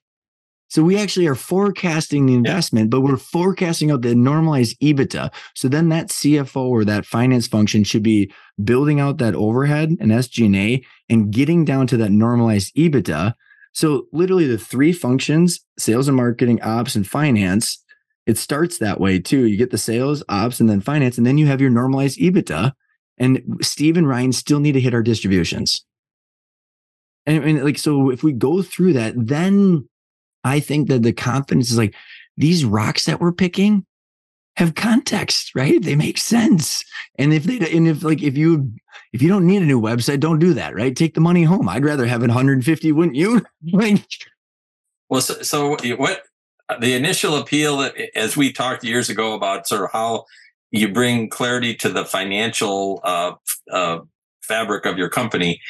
[0.70, 5.32] So we actually are forecasting the investment, but we're forecasting out the normalized EBITDA.
[5.56, 8.32] So then that CFO or that finance function should be
[8.62, 13.34] building out that overhead and SG&A and getting down to that normalized EBITDA.
[13.72, 17.82] So literally the three functions, sales and marketing, ops and finance,
[18.26, 19.47] it starts that way too.
[19.47, 22.72] You get the sales, ops and then finance and then you have your normalized EBITDA
[23.18, 25.84] and Steve and Ryan still need to hit our distributions.
[27.26, 29.88] And, and like so if we go through that then
[30.44, 31.94] I think that the confidence is like
[32.36, 33.84] these rocks that we're picking
[34.56, 35.82] have context, right?
[35.82, 36.84] They make sense.
[37.18, 38.72] And if they and if like if you
[39.12, 40.94] if you don't need a new website, don't do that, right?
[40.94, 41.68] Take the money home.
[41.68, 43.42] I'd rather have 150, wouldn't you?
[43.72, 44.04] like
[45.08, 46.22] well, so, so what
[46.80, 50.24] the initial appeal as we talked years ago about sort of how
[50.70, 53.32] you bring clarity to the financial uh,
[53.72, 53.98] uh,
[54.42, 55.60] fabric of your company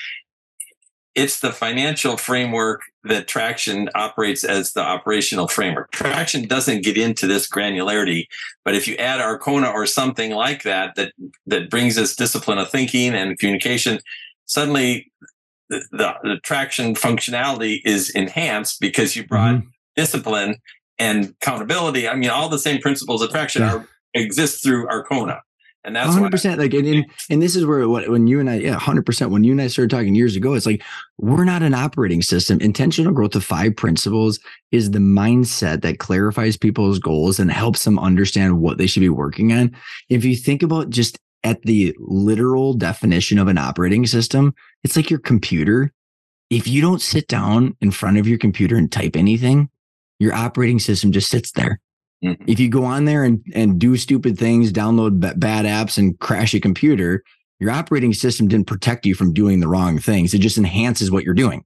[1.14, 7.26] it's the financial framework that traction operates as the operational framework traction doesn't get into
[7.26, 8.24] this granularity
[8.64, 11.12] but if you add Arkona or something like that that
[11.46, 13.98] that brings us discipline of thinking and communication
[14.46, 15.10] suddenly
[15.68, 19.68] the, the, the traction functionality is enhanced because you brought mm-hmm.
[19.96, 20.56] discipline
[20.98, 23.74] and accountability i mean all the same principles of traction yeah.
[23.74, 25.40] are exist through Arkona
[25.84, 28.78] and that's 100% like and, and, and this is where when you and i yeah
[28.78, 30.82] 100% when you and i started talking years ago it's like
[31.20, 32.58] we're not an operating system.
[32.60, 34.40] Intentional growth of five principles
[34.72, 39.10] is the mindset that clarifies people's goals and helps them understand what they should be
[39.10, 39.76] working on.
[40.08, 45.10] If you think about just at the literal definition of an operating system it's like
[45.10, 45.92] your computer.
[46.48, 49.68] If you don't sit down in front of your computer and type anything
[50.18, 51.80] your operating system just sits there
[52.24, 52.44] Mm-hmm.
[52.46, 56.18] If you go on there and, and do stupid things, download b- bad apps and
[56.18, 57.22] crash a computer,
[57.58, 60.34] your operating system didn't protect you from doing the wrong things.
[60.34, 61.64] It just enhances what you're doing.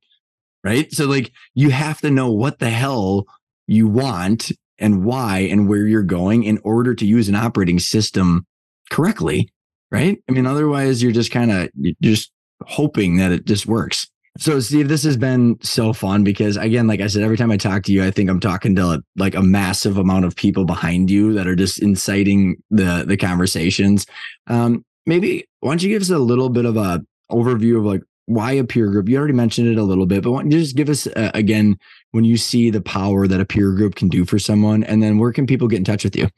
[0.62, 0.90] Right.
[0.92, 3.26] So like you have to know what the hell
[3.66, 8.46] you want and why and where you're going in order to use an operating system
[8.90, 9.50] correctly.
[9.90, 10.18] Right.
[10.28, 11.68] I mean, otherwise you're just kind of
[12.00, 12.32] just
[12.62, 14.08] hoping that it just works.
[14.36, 17.56] So, Steve, this has been so fun because, again, like I said, every time I
[17.56, 21.08] talk to you, I think I'm talking to like a massive amount of people behind
[21.08, 24.06] you that are just inciting the the conversations.
[24.48, 28.02] Um, maybe why don't you give us a little bit of a overview of like
[28.26, 29.08] why a peer group?
[29.08, 31.30] You already mentioned it a little bit, but why don't you just give us uh,
[31.32, 31.78] again
[32.10, 35.18] when you see the power that a peer group can do for someone, and then
[35.18, 36.28] where can people get in touch with you?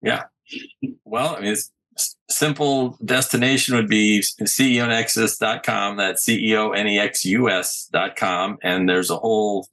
[0.00, 0.24] Yeah,
[1.04, 1.70] well, I mean, it's
[2.28, 5.96] simple destination would be ceonexus.com.
[5.96, 8.58] That's C-E-O-N-E-X-U-S.com.
[8.62, 9.66] And there's a whole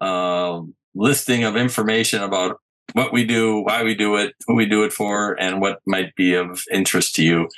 [0.00, 0.60] uh,
[0.94, 2.60] listing of information about
[2.92, 6.14] what we do, why we do it, who we do it for, and what might
[6.14, 7.48] be of interest to you.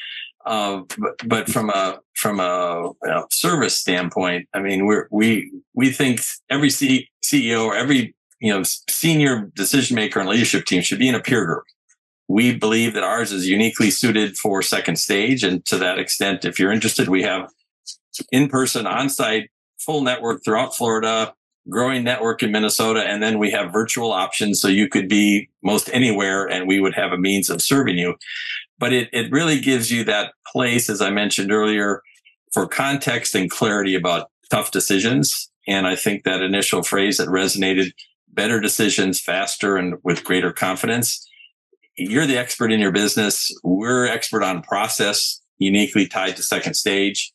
[0.47, 5.93] Uh, but, but from a from a, a, service standpoint, I mean, we we we
[5.93, 10.99] think every C- CEO or every you know senior decision maker and leadership team should
[10.99, 11.65] be in a peer group
[12.31, 15.43] we believe that ours is uniquely suited for second stage.
[15.43, 17.51] And to that extent, if you're interested, we have
[18.31, 19.51] in person, on site,
[19.81, 21.35] full network throughout Florida,
[21.69, 23.03] growing network in Minnesota.
[23.03, 24.61] And then we have virtual options.
[24.61, 28.15] So you could be most anywhere and we would have a means of serving you.
[28.79, 32.01] But it, it really gives you that place, as I mentioned earlier,
[32.53, 35.51] for context and clarity about tough decisions.
[35.67, 37.91] And I think that initial phrase that resonated
[38.29, 41.27] better decisions faster and with greater confidence
[42.01, 43.51] you're the expert in your business.
[43.63, 47.31] We're expert on process, uniquely tied to second stage.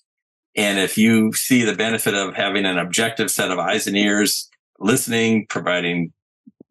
[0.56, 4.50] And if you see the benefit of having an objective set of eyes and ears,
[4.80, 6.14] listening, providing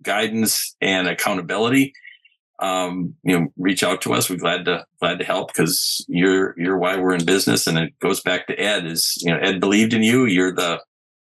[0.03, 1.93] guidance and accountability,
[2.59, 4.31] um, you know, reach out to us.
[4.31, 7.67] We're glad to glad to help because you're you're why we're in business.
[7.67, 8.87] And it goes back to Ed.
[8.87, 10.25] Is you know Ed believed in you.
[10.25, 10.81] You're the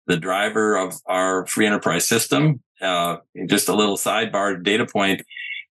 [0.07, 2.61] the driver of our free enterprise system.
[2.81, 3.17] Uh,
[3.47, 5.21] just a little sidebar data point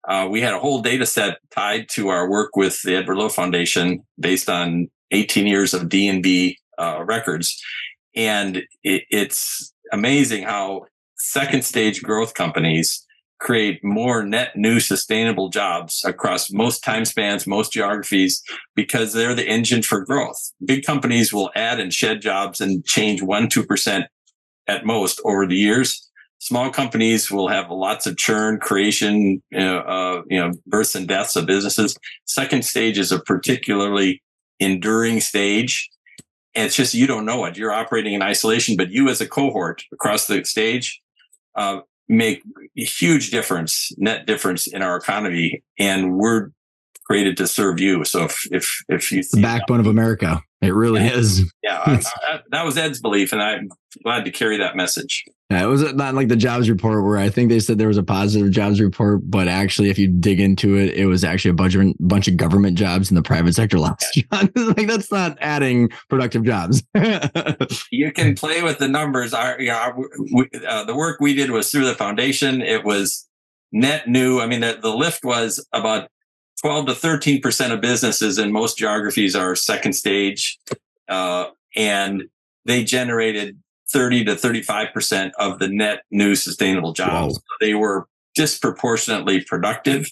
[0.08, 3.30] uh, we had a whole data set tied to our work with the Edward Lowe
[3.30, 7.62] Foundation based on 18 years of D&B uh, records.
[8.16, 10.86] And it, it's amazing how
[11.18, 13.06] second stage growth companies
[13.40, 18.42] create more net new sustainable jobs across most time spans, most geographies,
[18.76, 20.52] because they're the engine for growth.
[20.64, 24.06] Big companies will add and shed jobs and change one, 2%
[24.68, 26.11] at most over the years
[26.42, 31.08] small companies will have lots of churn, creation, you know, uh, you know, births and
[31.08, 31.96] deaths of businesses.
[32.26, 34.22] Second stage is a particularly
[34.60, 35.88] enduring stage.
[36.56, 37.58] and it's just you don't know it.
[37.58, 41.00] You're operating in isolation, but you as a cohort across the stage
[41.56, 42.42] uh, make
[42.78, 46.50] a huge difference, net difference in our economy, and we're
[47.06, 48.04] created to serve you.
[48.04, 51.14] So if if if you the backbone of America, it really yeah.
[51.14, 51.54] is.
[51.62, 53.70] Yeah, I, I, that was Ed's belief, and I'm
[54.04, 55.24] glad to carry that message.
[55.52, 57.98] Yeah, it was not like the jobs report where I think they said there was
[57.98, 61.56] a positive jobs report, but actually, if you dig into it, it was actually a
[61.56, 64.26] bunch of bunch of government jobs in the private sector year.
[64.32, 66.84] like that's not adding productive jobs.
[67.92, 69.34] you can play with the numbers.
[69.34, 69.96] Our, you know, our,
[70.34, 72.62] we, uh, the work we did was through the foundation.
[72.62, 73.28] It was
[73.74, 74.40] net new.
[74.40, 76.10] I mean, the, the lift was about
[76.62, 80.60] 12 to 13 percent of businesses in most geographies are second stage,
[81.10, 82.24] uh, and
[82.64, 83.58] they generated
[83.92, 87.36] 30 to 35% of the net new sustainable jobs.
[87.36, 90.08] So they were disproportionately productive.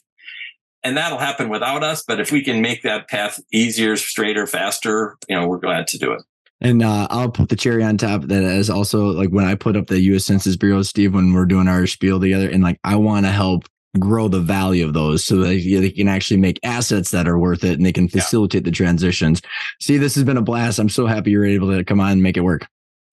[0.84, 2.04] And that'll happen without us.
[2.08, 5.98] But if we can make that path easier, straighter, faster, you know, we're glad to
[5.98, 6.22] do it.
[6.62, 8.24] And uh, I'll put the cherry on top.
[8.24, 10.26] That is also like when I put up the U.S.
[10.26, 13.64] Census Bureau, Steve, when we're doing our spiel together, and like I want to help
[13.98, 17.64] grow the value of those so that they can actually make assets that are worth
[17.64, 18.66] it and they can facilitate yeah.
[18.66, 19.42] the transitions.
[19.82, 20.80] See, this has been a blast.
[20.80, 22.68] I'm so happy you're able to come on and make it work.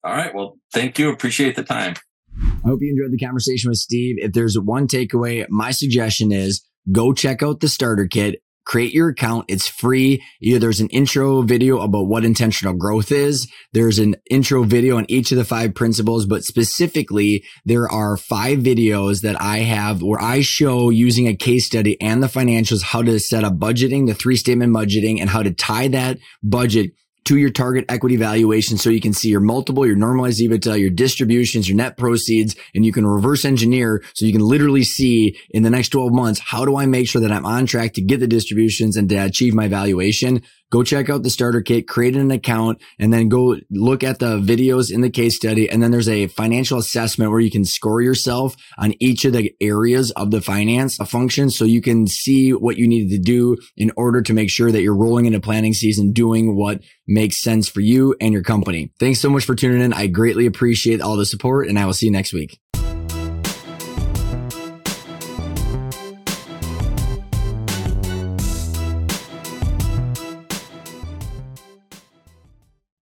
[0.06, 0.32] All right.
[0.32, 1.10] Well, thank you.
[1.10, 1.94] Appreciate the time.
[2.38, 4.16] I hope you enjoyed the conversation with Steve.
[4.18, 8.40] If there's one takeaway, my suggestion is go check out the starter kit.
[8.64, 9.46] Create your account.
[9.48, 10.22] It's free.
[10.40, 13.50] Either there's an intro video about what intentional growth is.
[13.72, 18.60] There's an intro video on each of the five principles, but specifically there are five
[18.60, 23.02] videos that I have where I show using a case study and the financials how
[23.02, 26.92] to set up budgeting, the three statement budgeting and how to tie that budget
[27.26, 30.90] to your target equity valuation so you can see your multiple, your normalized EBITDA, your
[30.90, 35.62] distributions, your net proceeds, and you can reverse engineer so you can literally see in
[35.62, 38.20] the next 12 months, how do I make sure that I'm on track to get
[38.20, 40.42] the distributions and to achieve my valuation?
[40.70, 44.38] Go check out the starter kit, create an account, and then go look at the
[44.38, 45.68] videos in the case study.
[45.70, 49.54] And then there's a financial assessment where you can score yourself on each of the
[49.60, 51.50] areas of the finance function.
[51.50, 54.82] So you can see what you need to do in order to make sure that
[54.82, 58.92] you're rolling into planning season, doing what makes sense for you and your company.
[58.98, 59.92] Thanks so much for tuning in.
[59.92, 62.58] I greatly appreciate all the support and I will see you next week.